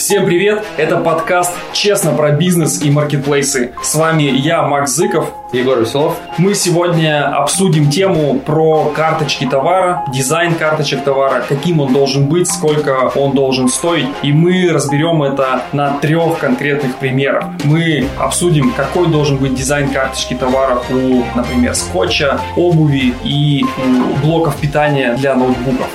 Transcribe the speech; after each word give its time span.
Всем 0.00 0.24
привет! 0.24 0.64
Это 0.78 0.96
подкаст 0.96 1.52
«Честно 1.74 2.12
про 2.12 2.30
бизнес 2.30 2.80
и 2.82 2.90
маркетплейсы». 2.90 3.72
С 3.82 3.94
вами 3.94 4.22
я, 4.22 4.62
Макс 4.62 4.92
Зыков. 4.92 5.30
Егор 5.52 5.78
Веселов. 5.78 6.16
Мы 6.38 6.54
сегодня 6.54 7.28
обсудим 7.36 7.90
тему 7.90 8.38
про 8.38 8.84
карточки 8.96 9.46
товара, 9.46 10.04
дизайн 10.10 10.54
карточек 10.54 11.04
товара, 11.04 11.44
каким 11.46 11.80
он 11.80 11.92
должен 11.92 12.28
быть, 12.28 12.48
сколько 12.48 13.10
он 13.14 13.32
должен 13.32 13.68
стоить. 13.68 14.06
И 14.22 14.32
мы 14.32 14.70
разберем 14.72 15.22
это 15.22 15.64
на 15.72 15.98
трех 15.98 16.38
конкретных 16.38 16.96
примерах. 16.96 17.44
Мы 17.64 18.06
обсудим, 18.18 18.72
какой 18.72 19.08
должен 19.08 19.36
быть 19.36 19.54
дизайн 19.54 19.90
карточки 19.90 20.32
товара 20.32 20.80
у, 20.88 21.24
например, 21.34 21.74
скотча, 21.74 22.40
обуви 22.56 23.12
и 23.22 23.66
у 23.76 24.24
блоков 24.24 24.56
питания 24.56 25.14
для 25.16 25.34
ноутбуков. 25.34 25.88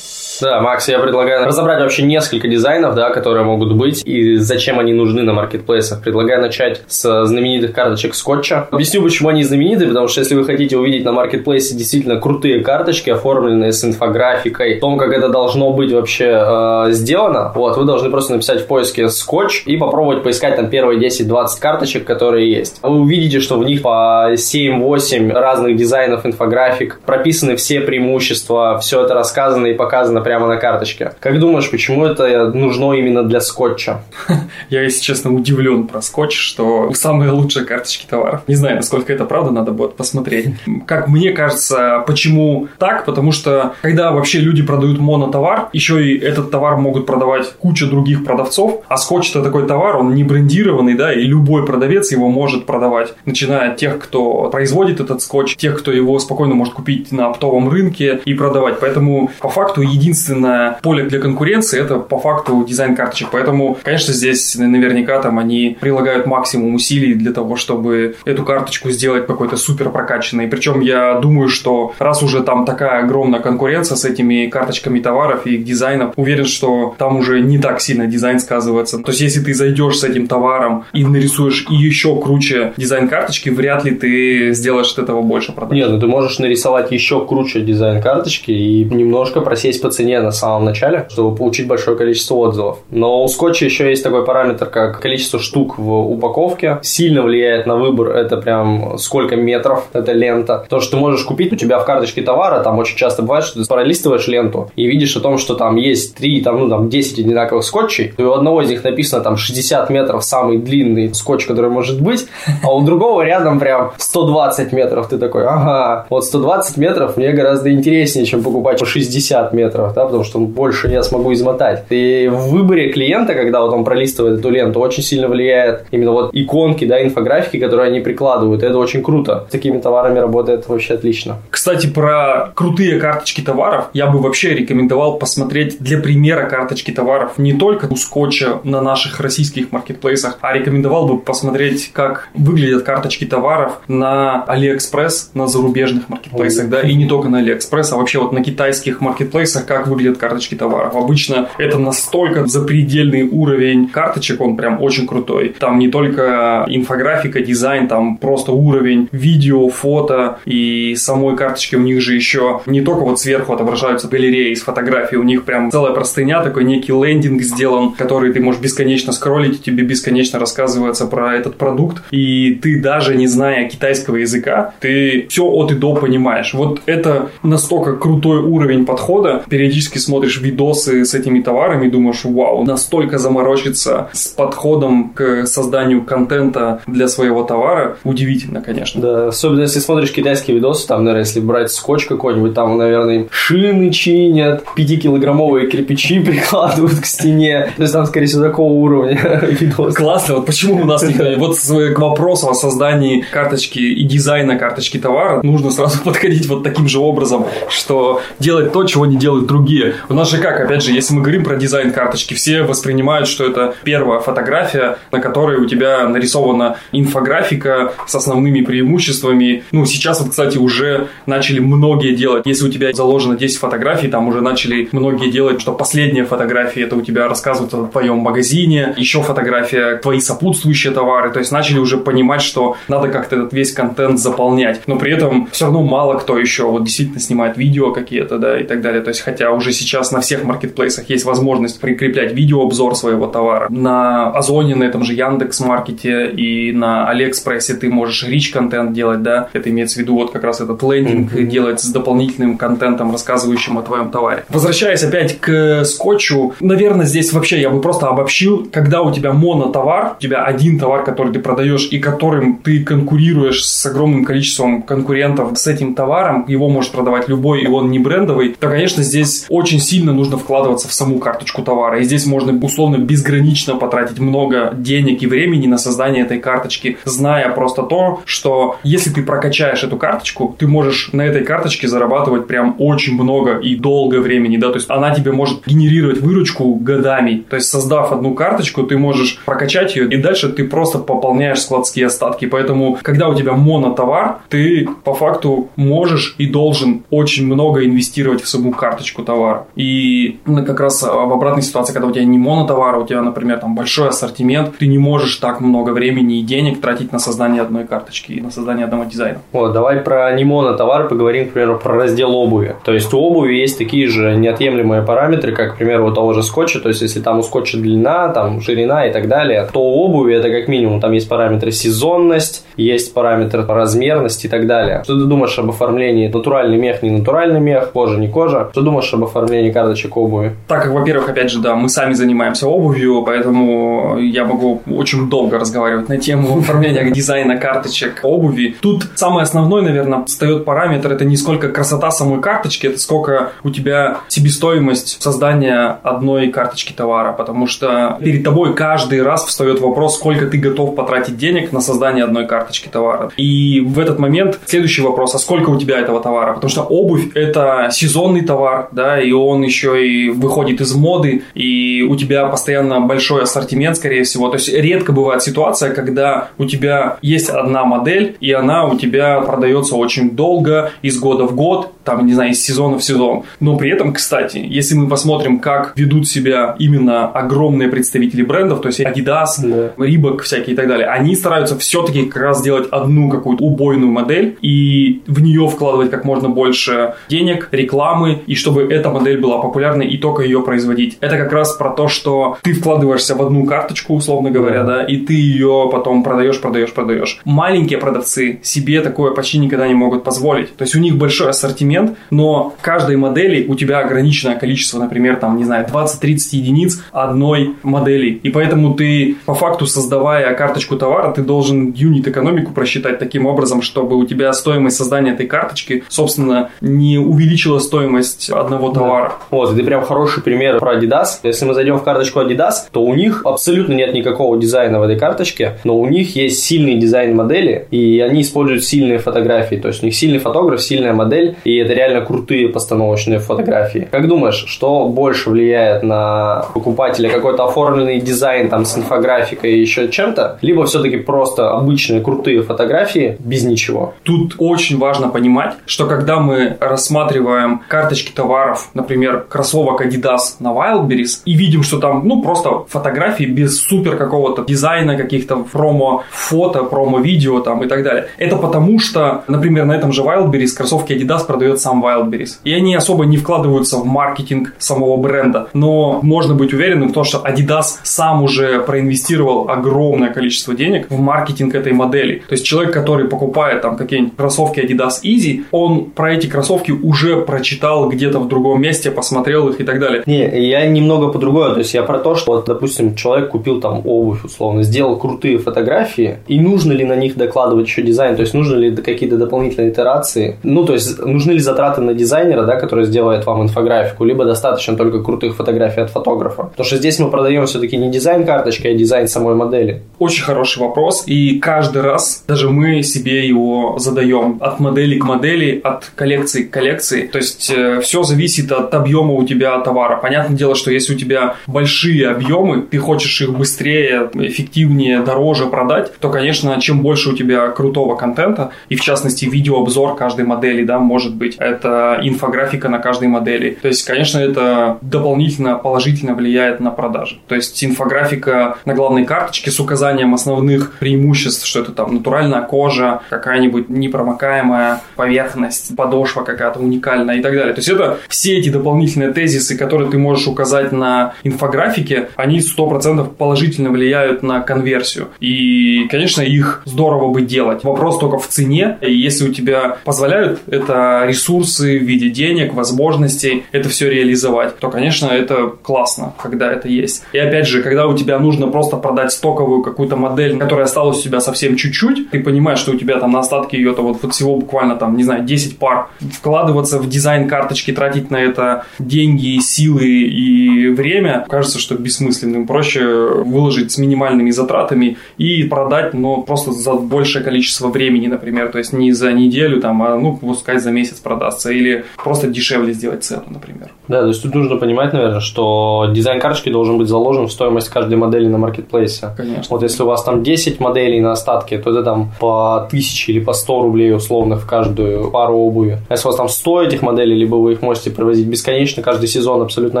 Да, 0.40 0.60
Макс, 0.60 0.88
я 0.88 0.98
предлагаю 0.98 1.46
разобрать 1.46 1.80
вообще 1.80 2.02
несколько 2.02 2.48
дизайнов, 2.48 2.94
да, 2.94 3.10
которые 3.10 3.44
могут 3.44 3.74
быть 3.74 4.02
и 4.06 4.36
зачем 4.36 4.78
они 4.78 4.92
нужны 4.92 5.22
на 5.22 5.32
маркетплейсах. 5.32 6.02
Предлагаю 6.02 6.40
начать 6.40 6.82
с 6.86 7.26
знаменитых 7.26 7.72
карточек 7.72 8.14
скотча. 8.14 8.68
Объясню, 8.70 9.02
почему 9.02 9.28
они 9.30 9.42
знамениты, 9.42 9.86
потому 9.86 10.08
что 10.08 10.20
если 10.20 10.34
вы 10.34 10.44
хотите 10.44 10.76
увидеть 10.76 11.04
на 11.04 11.12
маркетплейсе 11.12 11.74
действительно 11.74 12.20
крутые 12.20 12.62
карточки, 12.62 13.10
оформленные 13.10 13.72
с 13.72 13.84
инфографикой, 13.84 14.76
о 14.76 14.80
том, 14.80 14.98
как 14.98 15.12
это 15.12 15.28
должно 15.28 15.72
быть 15.72 15.92
вообще 15.92 16.26
э, 16.26 16.86
сделано, 16.90 17.52
вот, 17.54 17.76
вы 17.76 17.84
должны 17.84 18.10
просто 18.10 18.34
написать 18.34 18.62
в 18.62 18.66
поиске 18.66 19.08
скотч 19.08 19.62
и 19.66 19.76
попробовать 19.76 20.22
поискать 20.22 20.56
там 20.56 20.68
первые 20.68 21.00
10-20 21.00 21.46
карточек, 21.60 22.04
которые 22.04 22.50
есть. 22.50 22.78
Вы 22.82 23.00
увидите, 23.00 23.40
что 23.40 23.58
в 23.58 23.64
них 23.64 23.82
по 23.82 24.32
7-8 24.32 25.32
разных 25.32 25.76
дизайнов 25.76 26.26
инфографик, 26.26 27.00
прописаны 27.06 27.56
все 27.56 27.80
преимущества, 27.80 28.78
все 28.80 29.04
это 29.04 29.14
рассказано 29.14 29.66
и 29.66 29.74
показано 29.74 30.20
прямо 30.26 30.48
на 30.48 30.56
карточке. 30.56 31.12
Как 31.20 31.38
думаешь, 31.38 31.70
почему 31.70 32.04
это 32.04 32.50
нужно 32.50 32.94
именно 32.94 33.22
для 33.22 33.40
скотча? 33.40 34.02
Я, 34.70 34.82
если 34.82 35.00
честно, 35.00 35.32
удивлен 35.32 35.86
про 35.86 36.02
скотч, 36.02 36.36
что 36.36 36.92
самые 36.94 37.30
лучшие 37.30 37.64
карточки 37.64 38.06
товаров. 38.10 38.40
Не 38.48 38.56
знаю, 38.56 38.74
насколько 38.74 39.12
это 39.12 39.24
правда, 39.24 39.52
надо 39.52 39.70
будет 39.70 39.94
посмотреть. 39.94 40.56
Как 40.84 41.06
мне 41.06 41.30
кажется, 41.30 42.02
почему 42.08 42.66
так? 42.78 43.04
Потому 43.04 43.30
что, 43.30 43.74
когда 43.82 44.10
вообще 44.10 44.40
люди 44.40 44.64
продают 44.64 44.98
монотовар, 44.98 45.68
еще 45.72 46.04
и 46.04 46.18
этот 46.18 46.50
товар 46.50 46.76
могут 46.76 47.06
продавать 47.06 47.52
куча 47.60 47.86
других 47.86 48.24
продавцов, 48.24 48.82
а 48.88 48.96
скотч 48.96 49.30
это 49.30 49.44
такой 49.44 49.68
товар, 49.68 49.96
он 49.96 50.12
не 50.16 50.24
брендированный, 50.24 50.94
да, 50.94 51.12
и 51.12 51.20
любой 51.20 51.64
продавец 51.64 52.10
его 52.10 52.28
может 52.28 52.66
продавать. 52.66 53.14
Начиная 53.26 53.70
от 53.70 53.76
тех, 53.76 54.00
кто 54.00 54.50
производит 54.50 54.98
этот 54.98 55.22
скотч, 55.22 55.54
тех, 55.54 55.78
кто 55.78 55.92
его 55.92 56.18
спокойно 56.18 56.56
может 56.56 56.74
купить 56.74 57.12
на 57.12 57.28
оптовом 57.28 57.68
рынке 57.68 58.20
и 58.24 58.34
продавать. 58.34 58.80
Поэтому, 58.80 59.30
по 59.38 59.48
факту, 59.48 59.82
единственный 59.82 60.15
единственное 60.16 60.78
поле 60.82 61.04
для 61.04 61.20
конкуренции 61.20 61.80
это 61.80 61.98
по 61.98 62.18
факту 62.18 62.64
дизайн 62.66 62.96
карточек. 62.96 63.28
Поэтому, 63.32 63.78
конечно, 63.82 64.12
здесь 64.12 64.56
наверняка 64.56 65.20
там 65.20 65.38
они 65.38 65.76
прилагают 65.80 66.26
максимум 66.26 66.74
усилий 66.74 67.14
для 67.14 67.32
того, 67.32 67.56
чтобы 67.56 68.16
эту 68.24 68.44
карточку 68.44 68.90
сделать 68.90 69.26
какой-то 69.26 69.56
супер 69.56 69.90
прокачанной. 69.90 70.48
Причем 70.48 70.80
я 70.80 71.18
думаю, 71.20 71.48
что 71.48 71.92
раз 71.98 72.22
уже 72.22 72.42
там 72.42 72.64
такая 72.64 73.04
огромная 73.04 73.40
конкуренция 73.40 73.96
с 73.96 74.04
этими 74.04 74.46
карточками 74.46 75.00
товаров 75.00 75.46
и 75.46 75.56
их 75.56 75.64
дизайном, 75.64 76.12
уверен, 76.16 76.46
что 76.46 76.94
там 76.98 77.16
уже 77.16 77.40
не 77.40 77.58
так 77.58 77.80
сильно 77.80 78.06
дизайн 78.06 78.40
сказывается. 78.40 78.98
То 78.98 79.10
есть, 79.10 79.20
если 79.20 79.40
ты 79.40 79.54
зайдешь 79.54 79.98
с 79.98 80.04
этим 80.04 80.26
товаром 80.26 80.84
и 80.92 81.04
нарисуешь 81.04 81.66
еще 81.68 82.20
круче 82.20 82.72
дизайн 82.76 83.08
карточки, 83.08 83.50
вряд 83.50 83.84
ли 83.84 83.92
ты 83.92 84.52
сделаешь 84.52 84.92
от 84.92 85.00
этого 85.00 85.22
больше 85.22 85.52
продаж. 85.52 85.76
Нет, 85.76 85.90
ну 85.90 86.00
ты 86.00 86.06
можешь 86.06 86.38
нарисовать 86.38 86.90
еще 86.92 87.24
круче 87.26 87.60
дизайн 87.60 88.00
карточки 88.02 88.50
и 88.50 88.84
немножко 88.84 89.40
просесть 89.40 89.82
по 89.82 89.90
цене 89.90 90.05
цене 90.06 90.20
на 90.20 90.30
самом 90.30 90.64
начале, 90.64 91.06
чтобы 91.10 91.34
получить 91.34 91.66
большое 91.66 91.96
количество 91.96 92.36
отзывов. 92.36 92.78
Но 92.90 93.24
у 93.24 93.28
скотча 93.28 93.64
еще 93.64 93.90
есть 93.90 94.04
такой 94.04 94.24
параметр, 94.24 94.66
как 94.66 95.00
количество 95.00 95.40
штук 95.40 95.78
в 95.78 96.12
упаковке. 96.12 96.78
Сильно 96.82 97.22
влияет 97.22 97.66
на 97.66 97.76
выбор 97.76 98.10
это 98.10 98.36
прям 98.36 98.98
сколько 98.98 99.36
метров 99.36 99.88
эта 99.92 100.12
лента. 100.12 100.64
То, 100.68 100.80
что 100.80 100.92
ты 100.92 100.96
можешь 100.96 101.24
купить 101.24 101.52
у 101.52 101.56
тебя 101.56 101.78
в 101.78 101.84
карточке 101.84 102.22
товара, 102.22 102.62
там 102.62 102.78
очень 102.78 102.96
часто 102.96 103.22
бывает, 103.22 103.44
что 103.44 103.60
ты 103.60 103.68
пролистываешь 103.68 104.28
ленту 104.28 104.70
и 104.76 104.86
видишь 104.86 105.16
о 105.16 105.20
том, 105.20 105.38
что 105.38 105.54
там 105.54 105.76
есть 105.76 106.14
3, 106.14 106.42
там, 106.42 106.60
ну, 106.60 106.68
там 106.68 106.88
10 106.88 107.18
одинаковых 107.18 107.64
скотчей. 107.64 108.14
И 108.16 108.22
у 108.22 108.32
одного 108.32 108.62
из 108.62 108.70
них 108.70 108.84
написано 108.84 109.22
там 109.22 109.36
60 109.36 109.90
метров 109.90 110.22
самый 110.22 110.58
длинный 110.58 111.12
скотч, 111.14 111.46
который 111.46 111.70
может 111.70 112.00
быть, 112.00 112.26
а 112.62 112.72
у 112.72 112.82
другого 112.82 113.22
рядом 113.22 113.58
прям 113.58 113.92
120 113.96 114.72
метров. 114.72 115.08
Ты 115.08 115.18
такой, 115.18 115.46
ага, 115.46 116.06
вот 116.10 116.24
120 116.24 116.76
метров 116.76 117.16
мне 117.16 117.32
гораздо 117.32 117.72
интереснее, 117.72 118.24
чем 118.24 118.42
покупать 118.42 118.78
по 118.78 118.86
60 118.86 119.52
метров 119.52 119.95
да, 119.96 120.04
потому 120.04 120.24
что 120.24 120.38
больше 120.38 120.88
я 120.88 121.02
смогу 121.02 121.32
измотать. 121.32 121.84
И 121.88 122.28
в 122.30 122.50
выборе 122.50 122.92
клиента, 122.92 123.34
когда 123.34 123.62
вот 123.62 123.72
он 123.72 123.82
пролистывает 123.82 124.40
эту 124.40 124.50
ленту, 124.50 124.78
очень 124.78 125.02
сильно 125.02 125.26
влияет 125.26 125.86
именно 125.90 126.12
вот 126.12 126.30
иконки, 126.34 126.84
да, 126.84 127.02
инфографики, 127.02 127.58
которые 127.58 127.88
они 127.88 128.00
прикладывают. 128.00 128.62
Это 128.62 128.76
очень 128.76 129.02
круто. 129.02 129.46
С 129.48 129.52
такими 129.52 129.78
товарами 129.78 130.18
работает 130.18 130.68
вообще 130.68 130.94
отлично. 130.94 131.38
Кстати, 131.48 131.86
про 131.86 132.52
крутые 132.54 133.00
карточки 133.00 133.40
товаров 133.40 133.86
я 133.94 134.06
бы 134.06 134.18
вообще 134.18 134.54
рекомендовал 134.54 135.18
посмотреть 135.18 135.78
для 135.80 135.98
примера 135.98 136.46
карточки 136.46 136.90
товаров 136.90 137.38
не 137.38 137.54
только 137.54 137.86
у 137.90 137.96
скотча 137.96 138.60
на 138.64 138.82
наших 138.82 139.20
российских 139.20 139.72
маркетплейсах, 139.72 140.38
а 140.42 140.52
рекомендовал 140.52 141.08
бы 141.08 141.18
посмотреть, 141.18 141.90
как 141.94 142.28
выглядят 142.34 142.82
карточки 142.82 143.24
товаров 143.24 143.80
на 143.88 144.44
AliExpress, 144.46 145.30
на 145.32 145.46
зарубежных 145.46 146.10
маркетплейсах, 146.10 146.68
да, 146.68 146.82
и 146.82 146.94
не 146.94 147.06
только 147.06 147.30
на 147.30 147.42
AliExpress, 147.42 147.92
а 147.92 147.96
вообще 147.96 148.18
вот 148.18 148.32
на 148.32 148.44
китайских 148.44 149.00
маркетплейсах, 149.00 149.64
как 149.64 149.85
выглядят 149.86 150.18
карточки 150.18 150.54
товаров. 150.54 150.94
Обычно 150.94 151.48
это 151.58 151.78
настолько 151.78 152.46
запредельный 152.46 153.28
уровень 153.28 153.88
карточек, 153.88 154.40
он 154.40 154.56
прям 154.56 154.82
очень 154.82 155.06
крутой. 155.06 155.54
Там 155.58 155.78
не 155.78 155.88
только 155.88 156.64
инфографика, 156.68 157.40
дизайн, 157.40 157.88
там 157.88 158.16
просто 158.16 158.52
уровень 158.52 159.08
видео, 159.12 159.68
фото 159.68 160.38
и 160.44 160.94
самой 160.96 161.36
карточки 161.36 161.76
у 161.76 161.80
них 161.80 162.00
же 162.00 162.14
еще 162.14 162.60
не 162.66 162.80
только 162.80 163.04
вот 163.04 163.20
сверху 163.20 163.52
отображаются 163.52 164.08
галереи 164.08 164.52
из 164.52 164.62
фотографий, 164.62 165.16
у 165.16 165.22
них 165.22 165.44
прям 165.44 165.70
целая 165.70 165.92
простыня, 165.92 166.42
такой 166.42 166.64
некий 166.64 166.92
лендинг 166.92 167.42
сделан, 167.42 167.92
который 167.92 168.32
ты 168.32 168.40
можешь 168.40 168.60
бесконечно 168.60 169.12
скроллить, 169.12 169.62
тебе 169.62 169.84
бесконечно 169.84 170.38
рассказывается 170.38 171.06
про 171.06 171.34
этот 171.34 171.56
продукт, 171.56 172.02
и 172.10 172.58
ты 172.62 172.80
даже 172.80 173.16
не 173.16 173.26
зная 173.26 173.68
китайского 173.68 174.16
языка, 174.16 174.74
ты 174.80 175.26
все 175.28 175.44
от 175.44 175.72
и 175.72 175.74
до 175.74 175.94
понимаешь. 175.94 176.54
Вот 176.54 176.80
это 176.86 177.30
настолько 177.42 177.96
крутой 177.96 178.40
уровень 178.40 178.86
подхода, 178.86 179.44
периодически 179.48 179.75
периодически 179.76 179.98
смотришь 179.98 180.40
видосы 180.40 181.04
с 181.04 181.14
этими 181.14 181.40
товарами 181.40 181.86
и 181.86 181.90
думаешь, 181.90 182.24
вау, 182.24 182.64
настолько 182.64 183.18
заморочиться 183.18 184.08
с 184.12 184.28
подходом 184.28 185.10
к 185.14 185.46
созданию 185.46 186.02
контента 186.02 186.80
для 186.86 187.08
своего 187.08 187.42
товара, 187.42 187.98
удивительно, 188.04 188.62
конечно. 188.62 189.02
Да, 189.02 189.28
особенно 189.28 189.62
если 189.62 189.80
смотришь 189.80 190.12
китайские 190.12 190.56
видосы, 190.56 190.86
там, 190.86 191.04
наверное, 191.04 191.24
если 191.24 191.40
брать 191.40 191.70
скотч 191.70 192.06
какой-нибудь, 192.06 192.54
там, 192.54 192.78
наверное, 192.78 193.26
шины 193.30 193.90
чинят, 193.90 194.64
5-килограммовые 194.76 195.68
кирпичи 195.68 196.20
прикладывают 196.24 197.00
к 197.00 197.04
стене. 197.04 197.72
То 197.76 197.82
есть 197.82 197.92
там, 197.92 198.06
скорее 198.06 198.26
всего, 198.26 198.44
такого 198.44 198.72
уровня 198.72 199.42
видос. 199.60 199.94
Классно, 199.94 200.36
вот 200.36 200.46
почему 200.46 200.82
у 200.82 200.84
нас 200.84 201.02
никто... 201.06 201.24
Вот 201.36 201.56
к 201.58 201.98
вопросу 201.98 202.48
о 202.48 202.54
создании 202.54 203.24
карточки 203.30 203.78
и 203.78 204.04
дизайна 204.04 204.56
карточки 204.56 204.98
товара 204.98 205.42
нужно 205.42 205.70
сразу 205.70 206.02
подходить 206.02 206.46
вот 206.46 206.62
таким 206.62 206.88
же 206.88 206.98
образом, 206.98 207.44
что 207.68 208.22
делать 208.38 208.72
то, 208.72 208.86
чего 208.86 209.06
не 209.06 209.16
делают 209.16 209.46
другие 209.46 209.65
другие. 209.66 209.94
У 210.08 210.14
нас 210.14 210.30
же 210.30 210.38
как, 210.38 210.60
опять 210.60 210.82
же, 210.82 210.92
если 210.92 211.12
мы 211.14 211.22
говорим 211.22 211.42
про 211.42 211.56
дизайн 211.56 211.92
карточки, 211.92 212.34
все 212.34 212.62
воспринимают, 212.62 213.26
что 213.26 213.44
это 213.44 213.74
первая 213.82 214.20
фотография, 214.20 214.98
на 215.10 215.20
которой 215.20 215.58
у 215.58 215.66
тебя 215.66 216.08
нарисована 216.08 216.76
инфографика 216.92 217.92
с 218.06 218.14
основными 218.14 218.60
преимуществами. 218.60 219.64
Ну, 219.72 219.84
сейчас 219.84 220.20
вот, 220.20 220.30
кстати, 220.30 220.56
уже 220.56 221.08
начали 221.26 221.58
многие 221.58 222.14
делать. 222.14 222.46
Если 222.46 222.64
у 222.64 222.70
тебя 222.70 222.92
заложено 222.92 223.36
10 223.36 223.58
фотографий, 223.58 224.08
там 224.08 224.28
уже 224.28 224.40
начали 224.40 224.88
многие 224.92 225.30
делать, 225.30 225.60
что 225.60 225.72
последняя 225.72 226.24
фотография 226.24 226.82
это 226.82 226.94
у 226.94 227.00
тебя 227.00 227.28
рассказывает 227.28 227.74
о 227.74 227.86
твоем 227.86 228.18
магазине, 228.18 228.94
еще 228.96 229.20
фотография 229.22 229.96
твои 229.96 230.20
сопутствующие 230.20 230.92
товары. 230.92 231.32
То 231.32 231.40
есть 231.40 231.50
начали 231.50 231.78
уже 231.78 231.98
понимать, 231.98 232.42
что 232.42 232.76
надо 232.86 233.08
как-то 233.08 233.34
этот 233.36 233.52
весь 233.52 233.72
контент 233.72 234.20
заполнять. 234.20 234.82
Но 234.86 234.96
при 234.96 235.12
этом 235.12 235.48
все 235.50 235.64
равно 235.64 235.82
мало 235.82 236.18
кто 236.18 236.38
еще 236.38 236.64
вот 236.64 236.84
действительно 236.84 237.18
снимает 237.18 237.56
видео 237.56 237.92
какие-то, 237.92 238.38
да, 238.38 238.60
и 238.60 238.62
так 238.62 238.80
далее. 238.80 239.02
То 239.02 239.08
есть 239.08 239.22
хотя 239.22 239.55
уже 239.56 239.72
сейчас 239.72 240.12
на 240.12 240.20
всех 240.20 240.44
маркетплейсах 240.44 241.08
есть 241.10 241.24
возможность 241.24 241.80
прикреплять 241.80 242.32
видеообзор 242.32 242.94
своего 242.96 243.26
товара. 243.26 243.66
На 243.70 244.30
Озоне, 244.30 244.74
на 244.74 244.84
этом 244.84 245.02
же 245.02 245.14
Яндекс 245.14 245.60
Маркете 245.60 246.30
и 246.30 246.72
на 246.72 247.08
Алиэкспрессе 247.08 247.74
ты 247.74 247.88
можешь 247.88 248.26
рич 248.26 248.50
контент 248.50 248.92
делать, 248.92 249.22
да, 249.22 249.48
это 249.52 249.70
имеется 249.70 249.96
в 249.96 249.98
виду 250.00 250.14
вот 250.14 250.32
как 250.32 250.44
раз 250.44 250.60
этот 250.60 250.82
лендинг 250.82 251.32
mm-hmm. 251.32 251.44
делать 251.44 251.80
с 251.80 251.88
дополнительным 251.90 252.56
контентом, 252.58 253.12
рассказывающим 253.12 253.78
о 253.78 253.82
твоем 253.82 254.10
товаре. 254.10 254.44
Возвращаясь 254.48 255.02
опять 255.02 255.40
к 255.40 255.84
скотчу, 255.84 256.54
наверное, 256.60 257.06
здесь 257.06 257.32
вообще 257.32 257.60
я 257.60 257.70
бы 257.70 257.80
просто 257.80 258.08
обобщил, 258.08 258.68
когда 258.72 259.02
у 259.02 259.12
тебя 259.12 259.32
монотовар, 259.32 260.16
у 260.18 260.22
тебя 260.22 260.44
один 260.44 260.78
товар, 260.78 261.04
который 261.04 261.32
ты 261.32 261.40
продаешь 261.40 261.88
и 261.90 261.98
которым 261.98 262.58
ты 262.58 262.84
конкурируешь 262.84 263.64
с 263.64 263.86
огромным 263.86 264.24
количеством 264.24 264.82
конкурентов 264.82 265.58
с 265.58 265.66
этим 265.66 265.94
товаром, 265.94 266.44
его 266.48 266.68
может 266.68 266.92
продавать 266.92 267.28
любой, 267.28 267.62
и 267.62 267.66
он 267.66 267.90
не 267.90 267.98
брендовый, 267.98 268.56
то, 268.58 268.68
конечно, 268.68 269.02
здесь 269.02 269.35
здесь 269.36 269.46
очень 269.48 269.80
сильно 269.80 270.12
нужно 270.12 270.38
вкладываться 270.38 270.88
в 270.88 270.92
саму 270.92 271.18
карточку 271.18 271.62
товара. 271.62 272.00
И 272.00 272.04
здесь 272.04 272.26
можно 272.26 272.56
условно 272.64 272.96
безгранично 272.96 273.76
потратить 273.76 274.18
много 274.18 274.72
денег 274.74 275.22
и 275.22 275.26
времени 275.26 275.66
на 275.66 275.78
создание 275.78 276.24
этой 276.24 276.38
карточки, 276.38 276.98
зная 277.04 277.50
просто 277.50 277.82
то, 277.82 278.22
что 278.24 278.76
если 278.82 279.10
ты 279.10 279.22
прокачаешь 279.22 279.84
эту 279.84 279.96
карточку, 279.96 280.54
ты 280.58 280.66
можешь 280.66 281.10
на 281.12 281.22
этой 281.22 281.44
карточке 281.44 281.88
зарабатывать 281.88 282.46
прям 282.46 282.76
очень 282.78 283.14
много 283.14 283.58
и 283.58 283.76
долгое 283.76 284.20
времени, 284.20 284.56
да, 284.56 284.68
то 284.68 284.76
есть 284.76 284.90
она 284.90 285.14
тебе 285.14 285.32
может 285.32 285.66
генерировать 285.66 286.20
выручку 286.20 286.74
годами. 286.74 287.44
То 287.48 287.56
есть 287.56 287.68
создав 287.68 288.12
одну 288.12 288.34
карточку, 288.34 288.82
ты 288.82 288.96
можешь 288.98 289.38
прокачать 289.44 289.96
ее, 289.96 290.08
и 290.08 290.16
дальше 290.16 290.48
ты 290.48 290.64
просто 290.64 290.98
пополняешь 290.98 291.60
складские 291.60 292.06
остатки. 292.06 292.46
Поэтому, 292.46 292.98
когда 293.02 293.28
у 293.28 293.34
тебя 293.34 293.52
монотовар, 293.52 294.38
ты 294.48 294.88
по 295.04 295.14
факту 295.14 295.68
можешь 295.76 296.34
и 296.38 296.46
должен 296.46 297.02
очень 297.10 297.46
много 297.46 297.84
инвестировать 297.84 298.42
в 298.42 298.48
саму 298.48 298.72
карточку 298.72 299.22
товара. 299.26 299.66
И 299.76 300.38
ну, 300.46 300.64
как 300.64 300.80
раз 300.80 301.02
в 301.02 301.32
обратной 301.32 301.62
ситуации, 301.62 301.92
когда 301.92 302.08
у 302.08 302.12
тебя 302.12 302.24
не 302.24 302.38
монотовар, 302.38 302.94
а 302.94 302.98
у 302.98 303.06
тебя, 303.06 303.22
например, 303.22 303.58
там 303.58 303.74
большой 303.74 304.08
ассортимент, 304.08 304.76
ты 304.78 304.86
не 304.86 304.98
можешь 304.98 305.36
так 305.36 305.60
много 305.60 305.90
времени 305.90 306.38
и 306.38 306.42
денег 306.42 306.80
тратить 306.80 307.12
на 307.12 307.18
создание 307.18 307.62
одной 307.62 307.84
карточки 307.84 308.32
и 308.32 308.40
на 308.40 308.50
создание 308.50 308.84
одного 308.84 309.04
дизайна. 309.04 309.40
Вот, 309.52 309.72
давай 309.72 309.96
про 309.98 310.32
не 310.32 310.44
монотовар 310.44 311.08
поговорим, 311.08 311.48
к 311.48 311.52
примеру, 311.52 311.78
про 311.78 311.94
раздел 311.94 312.34
обуви. 312.34 312.76
То 312.84 312.92
есть 312.92 313.12
у 313.12 313.18
обуви 313.18 313.54
есть 313.54 313.78
такие 313.78 314.08
же 314.08 314.36
неотъемлемые 314.36 315.02
параметры, 315.02 315.52
как, 315.52 315.74
к 315.74 315.76
примеру, 315.76 316.08
у 316.08 316.12
того 316.12 316.32
же 316.32 316.42
скотча. 316.42 316.80
То 316.80 316.88
есть 316.88 317.02
если 317.02 317.20
там 317.20 317.38
у 317.38 317.42
скотча 317.42 317.78
длина, 317.78 318.28
там 318.28 318.60
ширина 318.60 319.06
и 319.06 319.12
так 319.12 319.28
далее, 319.28 319.68
то 319.72 319.80
у 319.80 320.04
обуви 320.04 320.34
это 320.34 320.50
как 320.50 320.68
минимум 320.68 321.00
там 321.00 321.12
есть 321.12 321.28
параметры 321.28 321.72
сезонность, 321.72 322.64
есть 322.76 323.12
параметр 323.14 323.64
размерность 323.68 324.44
и 324.44 324.48
так 324.48 324.66
далее. 324.66 325.02
Что 325.04 325.18
ты 325.18 325.24
думаешь 325.26 325.58
об 325.58 325.70
оформлении 325.70 326.28
натуральный 326.28 326.78
мех, 326.78 327.02
не 327.02 327.10
натуральный 327.10 327.60
мех, 327.60 327.92
кожа, 327.92 328.18
не 328.18 328.28
кожа? 328.28 328.68
Что 328.72 328.82
думаешь 328.82 329.12
об 329.16 329.24
оформлении 329.24 329.70
карточек 329.70 330.16
обуви? 330.16 330.56
Так 330.68 330.82
как, 330.84 330.92
во-первых, 330.92 331.28
опять 331.28 331.50
же, 331.50 331.60
да, 331.60 331.74
мы 331.74 331.88
сами 331.88 332.14
занимаемся 332.14 332.66
обувью, 332.66 333.22
поэтому 333.24 334.18
я 334.18 334.44
могу 334.44 334.82
очень 334.86 335.28
долго 335.28 335.58
разговаривать 335.58 336.08
на 336.08 336.18
тему 336.18 336.58
оформления 336.60 337.10
дизайна 337.10 337.56
карточек 337.56 338.20
обуви. 338.22 338.76
Тут 338.80 339.06
самый 339.14 339.42
основной, 339.42 339.82
наверное, 339.82 340.24
встает 340.24 340.64
параметр, 340.64 341.12
это 341.12 341.24
не 341.24 341.36
сколько 341.36 341.68
красота 341.68 342.10
самой 342.10 342.40
карточки, 342.40 342.86
это 342.86 342.98
сколько 342.98 343.52
у 343.62 343.70
тебя 343.70 344.18
себестоимость 344.28 345.22
создания 345.22 345.98
одной 346.02 346.48
карточки 346.48 346.92
товара, 346.92 347.32
потому 347.32 347.66
что 347.66 348.18
перед 348.20 348.44
тобой 348.44 348.74
каждый 348.74 349.22
раз 349.22 349.44
встает 349.44 349.80
вопрос, 349.80 350.16
сколько 350.16 350.46
ты 350.46 350.58
готов 350.58 350.94
потратить 350.94 351.36
денег 351.36 351.72
на 351.72 351.80
создание 351.80 352.24
одной 352.24 352.46
карточки 352.46 352.88
товара. 352.88 353.30
И 353.36 353.80
в 353.80 353.98
этот 353.98 354.18
момент 354.18 354.58
следующий 354.66 355.02
вопрос, 355.02 355.34
а 355.34 355.38
сколько 355.38 355.70
у 355.70 355.78
тебя 355.78 355.98
этого 355.98 356.20
товара? 356.20 356.54
Потому 356.54 356.70
что 356.70 356.82
обувь 356.82 357.34
это 357.34 357.88
сезонный 357.90 358.42
товар, 358.42 358.88
да, 358.92 359.05
и 359.20 359.32
он 359.32 359.62
еще 359.62 360.06
и 360.06 360.30
выходит 360.30 360.80
из 360.80 360.94
моды, 360.94 361.42
и 361.54 362.02
у 362.02 362.16
тебя 362.16 362.46
постоянно 362.46 363.00
большой 363.00 363.42
ассортимент, 363.42 363.96
скорее 363.96 364.24
всего. 364.24 364.48
То 364.48 364.56
есть 364.56 364.68
редко 364.72 365.12
бывает 365.12 365.42
ситуация, 365.42 365.94
когда 365.94 366.48
у 366.58 366.64
тебя 366.64 367.18
есть 367.22 367.48
одна 367.48 367.84
модель, 367.84 368.36
и 368.40 368.52
она 368.52 368.86
у 368.86 368.96
тебя 368.96 369.40
продается 369.40 369.96
очень 369.96 370.30
долго, 370.30 370.92
из 371.02 371.18
года 371.18 371.44
в 371.44 371.54
год, 371.54 371.92
там, 372.04 372.26
не 372.26 372.34
знаю, 372.34 372.50
из 372.50 372.62
сезона 372.62 372.98
в 372.98 373.04
сезон. 373.04 373.44
Но 373.60 373.76
при 373.76 373.90
этом, 373.90 374.12
кстати, 374.12 374.64
если 374.64 374.94
мы 374.94 375.08
посмотрим, 375.08 375.58
как 375.58 375.92
ведут 375.96 376.28
себя 376.28 376.76
именно 376.78 377.26
огромные 377.28 377.88
представители 377.88 378.42
брендов, 378.42 378.80
то 378.80 378.88
есть 378.88 379.00
Adidas, 379.00 379.46
да. 379.58 379.92
Reebok 379.96 380.42
всякие 380.42 380.74
и 380.74 380.76
так 380.76 380.88
далее, 380.88 381.06
они 381.06 381.34
стараются 381.34 381.78
все-таки 381.78 382.26
как 382.26 382.42
раз 382.42 382.60
сделать 382.60 382.88
одну 382.90 383.30
какую-то 383.30 383.64
убойную 383.64 384.10
модель 384.10 384.56
и 384.62 385.22
в 385.26 385.42
нее 385.42 385.68
вкладывать 385.68 386.10
как 386.10 386.24
можно 386.24 386.48
больше 386.48 387.14
денег, 387.28 387.68
рекламы, 387.72 388.42
и 388.46 388.54
чтобы 388.54 388.82
эта 388.96 389.10
модель 389.10 389.40
была 389.40 389.58
популярной 389.58 390.06
и 390.06 390.18
только 390.18 390.42
ее 390.42 390.62
производить. 390.62 391.18
Это 391.20 391.36
как 391.36 391.52
раз 391.52 391.74
про 391.74 391.90
то, 391.90 392.08
что 392.08 392.58
ты 392.62 392.72
вкладываешься 392.72 393.34
в 393.34 393.42
одну 393.42 393.64
карточку, 393.66 394.14
условно 394.14 394.50
говоря, 394.50 394.82
да, 394.82 395.04
и 395.04 395.18
ты 395.18 395.34
ее 395.34 395.88
потом 395.90 396.22
продаешь, 396.22 396.60
продаешь, 396.60 396.92
продаешь. 396.92 397.40
Маленькие 397.44 397.98
продавцы 397.98 398.60
себе 398.62 399.00
такое 399.00 399.32
почти 399.32 399.58
никогда 399.58 399.86
не 399.88 399.94
могут 399.94 400.24
позволить. 400.24 400.74
То 400.76 400.82
есть 400.82 400.96
у 400.96 400.98
них 400.98 401.16
большой 401.16 401.50
ассортимент, 401.50 402.16
но 402.30 402.74
каждой 402.80 403.16
модели 403.16 403.66
у 403.66 403.74
тебя 403.74 404.00
ограниченное 404.00 404.56
количество, 404.56 404.98
например, 404.98 405.36
там, 405.36 405.56
не 405.56 405.64
знаю, 405.64 405.86
20-30 405.86 406.38
единиц 406.52 407.02
одной 407.12 407.74
модели. 407.82 408.40
И 408.42 408.50
поэтому 408.50 408.94
ты, 408.94 409.36
по 409.46 409.54
факту, 409.54 409.86
создавая 409.86 410.54
карточку 410.54 410.96
товара, 410.96 411.32
ты 411.32 411.42
должен 411.42 411.92
юнит-экономику 411.92 412.72
просчитать 412.72 413.18
таким 413.18 413.46
образом, 413.46 413.82
чтобы 413.82 414.16
у 414.16 414.26
тебя 414.26 414.52
стоимость 414.52 414.96
создания 414.96 415.32
этой 415.32 415.46
карточки, 415.46 416.04
собственно, 416.08 416.70
не 416.80 417.18
увеличила 417.18 417.78
стоимость 417.78 418.50
одного 418.50 418.85
товара. 418.92 419.28
Да. 419.28 419.34
Вот, 419.50 419.74
ты 419.74 419.82
прям 419.82 420.04
хороший 420.04 420.42
пример 420.42 420.78
про 420.78 420.96
Adidas. 420.96 421.38
Если 421.42 421.64
мы 421.64 421.74
зайдем 421.74 421.98
в 421.98 422.02
карточку 422.02 422.40
Adidas, 422.40 422.74
то 422.90 423.02
у 423.02 423.14
них 423.14 423.42
абсолютно 423.44 423.94
нет 423.94 424.14
никакого 424.14 424.58
дизайна 424.58 425.00
в 425.00 425.02
этой 425.02 425.18
карточке, 425.18 425.78
но 425.84 425.96
у 425.96 426.06
них 426.06 426.36
есть 426.36 426.62
сильный 426.64 426.96
дизайн 426.96 427.36
модели, 427.36 427.86
и 427.90 428.20
они 428.20 428.42
используют 428.42 428.84
сильные 428.84 429.18
фотографии. 429.18 429.76
То 429.76 429.88
есть 429.88 430.02
у 430.02 430.06
них 430.06 430.14
сильный 430.14 430.38
фотограф, 430.38 430.82
сильная 430.82 431.12
модель, 431.12 431.56
и 431.64 431.76
это 431.76 431.92
реально 431.92 432.24
крутые 432.24 432.68
постановочные 432.68 433.38
фотографии. 433.38 434.08
Как 434.10 434.28
думаешь, 434.28 434.64
что 434.66 435.08
больше 435.08 435.50
влияет 435.50 436.02
на 436.02 436.66
покупателя? 436.74 437.28
Какой-то 437.30 437.64
оформленный 437.64 438.20
дизайн 438.20 438.68
там 438.68 438.84
с 438.84 438.96
инфографикой 438.96 439.74
и 439.74 439.80
еще 439.80 440.08
чем-то? 440.08 440.58
Либо 440.62 440.84
все-таки 440.86 441.16
просто 441.16 441.70
обычные 441.70 442.20
крутые 442.20 442.62
фотографии 442.62 443.36
без 443.38 443.64
ничего? 443.64 444.14
Тут 444.22 444.54
очень 444.58 444.98
важно 444.98 445.28
понимать, 445.28 445.74
что 445.86 446.06
когда 446.06 446.38
мы 446.38 446.76
рассматриваем 446.80 447.82
карточки 447.88 448.32
товаров, 448.32 448.75
например, 448.94 449.46
кроссовок 449.48 450.04
Adidas 450.04 450.56
на 450.60 450.68
Wildberries, 450.68 451.40
и 451.44 451.54
видим, 451.54 451.82
что 451.82 451.98
там, 451.98 452.26
ну, 452.26 452.42
просто 452.42 452.84
фотографии 452.88 453.44
без 453.44 453.80
супер 453.80 454.16
какого-то 454.16 454.64
дизайна, 454.64 455.16
каких-то 455.16 455.56
промо-фото, 455.72 456.84
промо-видео 456.84 457.60
там 457.60 457.82
и 457.82 457.88
так 457.88 458.02
далее. 458.02 458.28
Это 458.38 458.56
потому, 458.56 458.98
что, 458.98 459.44
например, 459.48 459.84
на 459.86 459.92
этом 459.92 460.12
же 460.12 460.22
Wildberries 460.22 460.76
кроссовки 460.76 461.12
Adidas 461.12 461.46
продает 461.46 461.80
сам 461.80 462.04
Wildberries. 462.04 462.58
И 462.64 462.72
они 462.72 462.94
особо 462.94 463.24
не 463.24 463.36
вкладываются 463.36 463.96
в 463.98 464.06
маркетинг 464.06 464.74
самого 464.78 465.16
бренда. 465.16 465.68
Но 465.72 466.20
можно 466.22 466.54
быть 466.54 466.72
уверенным 466.72 467.08
в 467.08 467.12
том, 467.12 467.24
что 467.24 467.38
Adidas 467.38 468.00
сам 468.02 468.42
уже 468.42 468.80
проинвестировал 468.80 469.68
огромное 469.70 470.32
количество 470.32 470.74
денег 470.74 471.06
в 471.10 471.18
маркетинг 471.18 471.74
этой 471.74 471.92
модели. 471.92 472.42
То 472.48 472.54
есть 472.54 472.64
человек, 472.64 472.92
который 472.92 473.28
покупает 473.28 473.82
там 473.82 473.96
какие-нибудь 473.96 474.36
кроссовки 474.36 474.80
Adidas 474.80 475.22
Easy, 475.24 475.64
он 475.70 476.06
про 476.06 476.34
эти 476.34 476.46
кроссовки 476.46 476.90
уже 476.90 477.36
прочитал 477.36 478.08
где-то 478.08 478.38
в 478.38 478.48
другом 478.48 478.65
месте, 478.74 479.10
посмотрел 479.10 479.68
их 479.68 479.80
и 479.80 479.84
так 479.84 480.00
далее. 480.00 480.22
Не, 480.26 480.68
я 480.68 480.86
немного 480.86 481.28
по-другому. 481.28 481.74
То 481.74 481.80
есть 481.80 481.94
я 481.94 482.02
про 482.02 482.18
то, 482.18 482.34
что, 482.34 482.52
вот, 482.52 482.66
допустим, 482.66 483.14
человек 483.14 483.50
купил 483.50 483.80
там 483.80 484.02
обувь, 484.04 484.44
условно, 484.44 484.82
сделал 484.82 485.16
крутые 485.16 485.58
фотографии, 485.58 486.38
и 486.48 486.60
нужно 486.60 486.92
ли 486.92 487.04
на 487.04 487.16
них 487.16 487.36
докладывать 487.36 487.86
еще 487.86 488.02
дизайн, 488.02 488.36
то 488.36 488.42
есть 488.42 488.54
нужны 488.54 488.76
ли 488.76 488.96
какие-то 488.96 489.36
дополнительные 489.36 489.90
итерации, 489.90 490.56
ну, 490.62 490.84
то 490.84 490.92
есть 490.92 491.18
нужны 491.18 491.52
ли 491.52 491.58
затраты 491.58 492.00
на 492.00 492.14
дизайнера, 492.14 492.64
да, 492.64 492.76
который 492.76 493.04
сделает 493.04 493.46
вам 493.46 493.62
инфографику, 493.62 494.24
либо 494.24 494.44
достаточно 494.44 494.96
только 494.96 495.22
крутых 495.22 495.56
фотографий 495.56 496.00
от 496.00 496.10
фотографа. 496.10 496.64
Потому 496.64 496.86
что 496.86 496.96
здесь 496.96 497.18
мы 497.18 497.30
продаем 497.30 497.66
все-таки 497.66 497.96
не 497.96 498.10
дизайн 498.10 498.44
карточки, 498.44 498.86
а 498.86 498.94
дизайн 498.94 499.28
самой 499.28 499.54
модели. 499.54 500.02
Очень 500.18 500.44
хороший 500.44 500.80
вопрос, 500.80 501.24
и 501.26 501.58
каждый 501.58 502.02
раз 502.02 502.44
даже 502.46 502.70
мы 502.70 503.02
себе 503.02 503.46
его 503.46 503.98
задаем 503.98 504.58
от 504.60 504.80
модели 504.80 505.18
к 505.18 505.24
модели, 505.24 505.80
от 505.82 506.10
коллекции 506.14 506.62
к 506.62 506.70
коллекции. 506.70 507.26
То 507.26 507.38
есть 507.38 507.72
э, 507.74 508.00
все 508.00 508.22
зависит 508.46 508.70
от 508.70 508.94
объема 508.94 509.32
у 509.32 509.44
тебя 509.44 509.78
товара. 509.80 510.16
Понятное 510.16 510.56
дело, 510.56 510.76
что 510.76 510.92
если 510.92 511.14
у 511.14 511.18
тебя 511.18 511.56
большие 511.66 512.28
объемы, 512.28 512.82
ты 512.82 512.98
хочешь 512.98 513.40
их 513.40 513.52
быстрее, 513.52 514.30
эффективнее, 514.34 515.20
дороже 515.20 515.66
продать, 515.66 516.12
то, 516.20 516.30
конечно, 516.30 516.80
чем 516.80 517.00
больше 517.00 517.30
у 517.30 517.32
тебя 517.32 517.68
крутого 517.68 518.14
контента, 518.14 518.70
и 518.88 518.94
в 518.94 519.00
частности 519.00 519.46
видеообзор 519.46 520.16
каждой 520.16 520.44
модели, 520.44 520.84
да, 520.84 521.00
может 521.00 521.34
быть, 521.34 521.56
это 521.58 522.20
инфографика 522.22 522.88
на 522.88 522.98
каждой 522.98 523.28
модели. 523.28 523.78
То 523.82 523.88
есть, 523.88 524.06
конечно, 524.06 524.38
это 524.38 524.98
дополнительно 525.00 525.74
положительно 525.74 526.34
влияет 526.34 526.78
на 526.78 526.90
продажи. 526.90 527.38
То 527.48 527.56
есть 527.56 527.82
инфографика 527.82 528.76
на 528.84 528.94
главной 528.94 529.24
карточке 529.24 529.70
с 529.70 529.80
указанием 529.80 530.34
основных 530.34 530.92
преимуществ, 531.00 531.66
что 531.66 531.80
это 531.80 531.90
там 531.90 532.14
натуральная 532.14 532.62
кожа, 532.62 533.20
какая-нибудь 533.28 533.88
непромокаемая 533.88 535.00
поверхность, 535.16 535.96
подошва 535.96 536.42
какая-то 536.44 536.78
уникальная 536.78 537.36
и 537.36 537.42
так 537.42 537.52
далее. 537.52 537.74
То 537.74 537.80
есть 537.80 537.88
это 537.88 538.18
все 538.36 538.58
эти 538.58 538.68
дополнительные 538.68 539.32
тезисы, 539.32 539.78
которые 539.78 540.10
ты 540.10 540.18
можешь 540.18 540.46
указать 540.46 540.92
на 540.92 541.32
инфографике, 541.42 542.28
они 542.36 542.58
100% 542.58 543.30
положительно 543.34 543.88
влияют 543.88 544.42
на 544.42 544.60
конверсию. 544.60 545.28
И, 545.40 546.06
конечно, 546.10 546.42
их 546.42 546.82
здорово 546.84 547.32
бы 547.32 547.40
делать. 547.40 547.82
Вопрос 547.82 548.18
только 548.18 548.38
в 548.38 548.46
цене. 548.46 548.98
И 549.00 549.10
если 549.10 549.48
у 549.48 549.54
тебя 549.54 549.96
позволяют 550.04 550.60
это 550.66 551.24
ресурсы 551.26 551.98
в 551.98 552.02
виде 552.02 552.28
денег, 552.28 552.74
возможностей, 552.74 553.64
это 553.72 553.88
все 553.88 554.10
реализовать, 554.10 554.78
то, 554.80 554.90
конечно, 554.90 555.28
это 555.28 555.68
классно, 555.82 556.34
когда 556.38 556.70
это 556.70 556.88
есть. 556.88 557.22
И 557.32 557.38
опять 557.38 557.66
же, 557.66 557.82
когда 557.82 558.06
у 558.06 558.14
тебя 558.14 558.38
нужно 558.38 558.66
просто 558.66 558.98
продать 558.98 559.32
стоковую 559.32 559.82
какую-то 559.82 560.16
модель, 560.16 560.58
которая 560.58 560.84
осталась 560.84 561.20
у 561.20 561.22
тебя 561.22 561.40
совсем 561.40 561.74
чуть-чуть, 561.76 562.30
ты 562.30 562.42
понимаешь, 562.42 562.80
что 562.80 562.92
у 562.92 562.96
тебя 562.96 563.18
там 563.18 563.32
на 563.32 563.38
остатки 563.38 563.76
ее-то 563.76 564.02
вот 564.02 564.30
всего 564.30 564.56
буквально 564.56 564.96
там, 564.96 565.16
не 565.16 565.24
знаю, 565.24 565.42
10 565.42 565.78
пар, 565.78 566.08
вкладываться 566.20 566.98
в 566.98 567.08
дизайн 567.08 567.48
карточки, 567.48 567.92
тратить 567.92 568.25
тратить 568.26 568.30
на 568.30 568.36
это 568.36 568.84
деньги, 568.98 569.58
силы 569.60 570.04
и 570.04 570.88
время, 570.88 571.46
кажется, 571.48 571.78
что 571.78 571.94
бессмысленным. 571.94 572.66
Проще 572.66 573.04
выложить 573.44 573.92
с 573.92 573.98
минимальными 573.98 574.50
затратами 574.50 575.16
и 575.38 575.64
продать, 575.64 576.14
но 576.14 576.42
просто 576.42 576.72
за 576.72 576.94
большее 576.94 577.44
количество 577.44 577.88
времени, 577.88 578.26
например. 578.26 578.70
То 578.70 578.78
есть 578.78 578.92
не 578.92 579.12
за 579.12 579.32
неделю, 579.32 579.80
там, 579.80 580.02
а 580.02 580.16
ну, 580.16 580.36
пускай 580.36 580.78
за 580.78 580.90
месяц 580.90 581.18
продастся. 581.18 581.70
Или 581.70 582.04
просто 582.22 582.48
дешевле 582.48 582.92
сделать 582.92 583.24
цену, 583.24 583.44
например. 583.48 583.90
Да, 584.08 584.20
то 584.20 584.28
есть 584.28 584.42
тут 584.42 584.54
нужно 584.54 584.76
понимать, 584.76 585.12
наверное, 585.12 585.40
что 585.40 586.10
дизайн 586.14 586.40
карточки 586.40 586.70
должен 586.70 586.98
быть 586.98 587.08
заложен 587.08 587.46
в 587.46 587.52
стоимость 587.52 587.88
каждой 587.88 588.16
модели 588.16 588.46
на 588.46 588.58
маркетплейсе. 588.58 589.30
Конечно. 589.36 589.64
Вот 589.70 589.82
если 589.82 590.02
у 590.02 590.06
вас 590.06 590.22
там 590.22 590.42
10 590.42 590.80
моделей 590.80 591.20
на 591.20 591.32
остатке, 591.32 591.78
то 591.78 591.90
это 591.90 592.02
там 592.02 592.30
по 592.40 592.76
1000 592.76 593.32
или 593.32 593.40
по 593.40 593.52
100 593.52 593.82
рублей 593.82 594.14
условно 594.14 594.56
в 594.56 594.66
каждую 594.66 595.30
пару 595.30 595.56
обуви. 595.56 595.98
А 596.08 596.12
если 596.12 596.28
у 596.28 596.30
вас 596.30 596.36
там 596.36 596.48
100 596.48 596.82
этих 596.82 597.02
моделей, 597.02 597.34
либо 597.34 597.56
вы 597.56 597.72
их 597.72 597.82
можете 597.82 598.10
провозить 598.16 598.46
бесконечно 598.46 599.02
каждый 599.02 599.28
сезон 599.28 599.62
абсолютно 599.62 600.00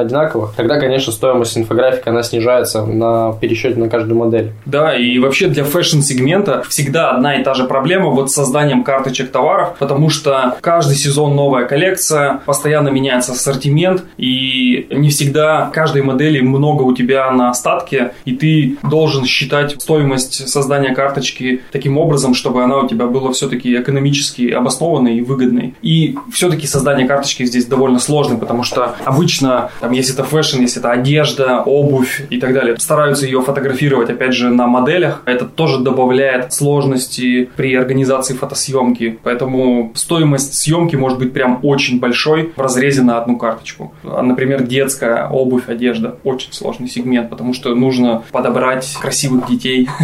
одинаковых, 0.00 0.54
тогда, 0.56 0.78
конечно, 0.80 1.12
стоимость 1.12 1.56
инфографики, 1.56 2.08
она 2.08 2.22
снижается 2.22 2.84
на 2.84 3.32
пересчете 3.40 3.78
на 3.78 3.88
каждую 3.88 4.18
модель. 4.18 4.52
Да, 4.64 4.96
и 4.96 5.18
вообще 5.18 5.48
для 5.48 5.64
фэшн-сегмента 5.64 6.62
всегда 6.68 7.10
одна 7.10 7.36
и 7.36 7.44
та 7.44 7.54
же 7.54 7.64
проблема 7.64 8.10
вот 8.10 8.30
с 8.30 8.34
созданием 8.34 8.84
карточек 8.84 9.30
товаров, 9.30 9.76
потому 9.78 10.10
что 10.10 10.56
каждый 10.60 10.96
сезон 10.96 11.34
новая 11.36 11.66
коллекция, 11.66 12.40
постоянно 12.46 12.88
меняется 12.88 13.32
ассортимент, 13.32 14.04
и 14.16 14.86
не 14.90 15.10
всегда 15.10 15.70
каждой 15.72 16.02
модели 16.02 16.40
много 16.40 16.82
у 16.82 16.94
тебя 16.94 17.30
на 17.30 17.50
остатке, 17.50 18.12
и 18.24 18.32
ты 18.32 18.76
должен 18.88 19.24
считать 19.24 19.80
стоимость 19.80 20.48
создания 20.48 20.94
карточки 20.94 21.60
таким 21.72 21.98
образом, 21.98 22.34
чтобы 22.34 22.62
она 22.62 22.78
у 22.78 22.88
тебя 22.88 23.06
была 23.06 23.32
все-таки 23.32 23.76
экономически 23.76 24.50
обоснованной 24.50 25.18
и 25.18 25.20
выгодной. 25.20 25.74
И 25.82 26.16
все-таки 26.32 26.66
создание 26.66 27.06
карточки 27.06 27.44
здесь 27.44 27.66
довольно 27.66 27.98
сложно, 28.06 28.36
потому 28.36 28.62
что 28.62 28.94
обычно, 29.04 29.70
там, 29.80 29.92
если 29.92 30.14
это 30.14 30.24
фэшн, 30.24 30.60
если 30.60 30.80
это 30.80 30.90
одежда, 30.90 31.62
обувь 31.62 32.22
и 32.30 32.38
так 32.38 32.54
далее, 32.54 32.78
стараются 32.78 33.26
ее 33.26 33.42
фотографировать, 33.42 34.10
опять 34.10 34.32
же, 34.32 34.48
на 34.48 34.66
моделях. 34.66 35.22
Это 35.26 35.44
тоже 35.44 35.80
добавляет 35.80 36.52
сложности 36.52 37.50
при 37.56 37.74
организации 37.74 38.34
фотосъемки. 38.34 39.18
Поэтому 39.22 39.92
стоимость 39.94 40.54
съемки 40.54 40.96
может 40.96 41.18
быть 41.18 41.32
прям 41.32 41.60
очень 41.62 42.00
большой 42.00 42.52
в 42.56 42.60
разрезе 42.60 43.02
на 43.02 43.18
одну 43.18 43.36
карточку. 43.36 43.92
А, 44.04 44.22
например, 44.22 44.62
детская 44.62 45.28
обувь, 45.28 45.68
одежда. 45.68 46.16
Очень 46.24 46.52
сложный 46.52 46.88
сегмент, 46.88 47.30
потому 47.30 47.52
что 47.54 47.74
нужно 47.74 48.22
подобрать 48.32 48.96
красивых 49.00 49.46
детей. 49.48 49.88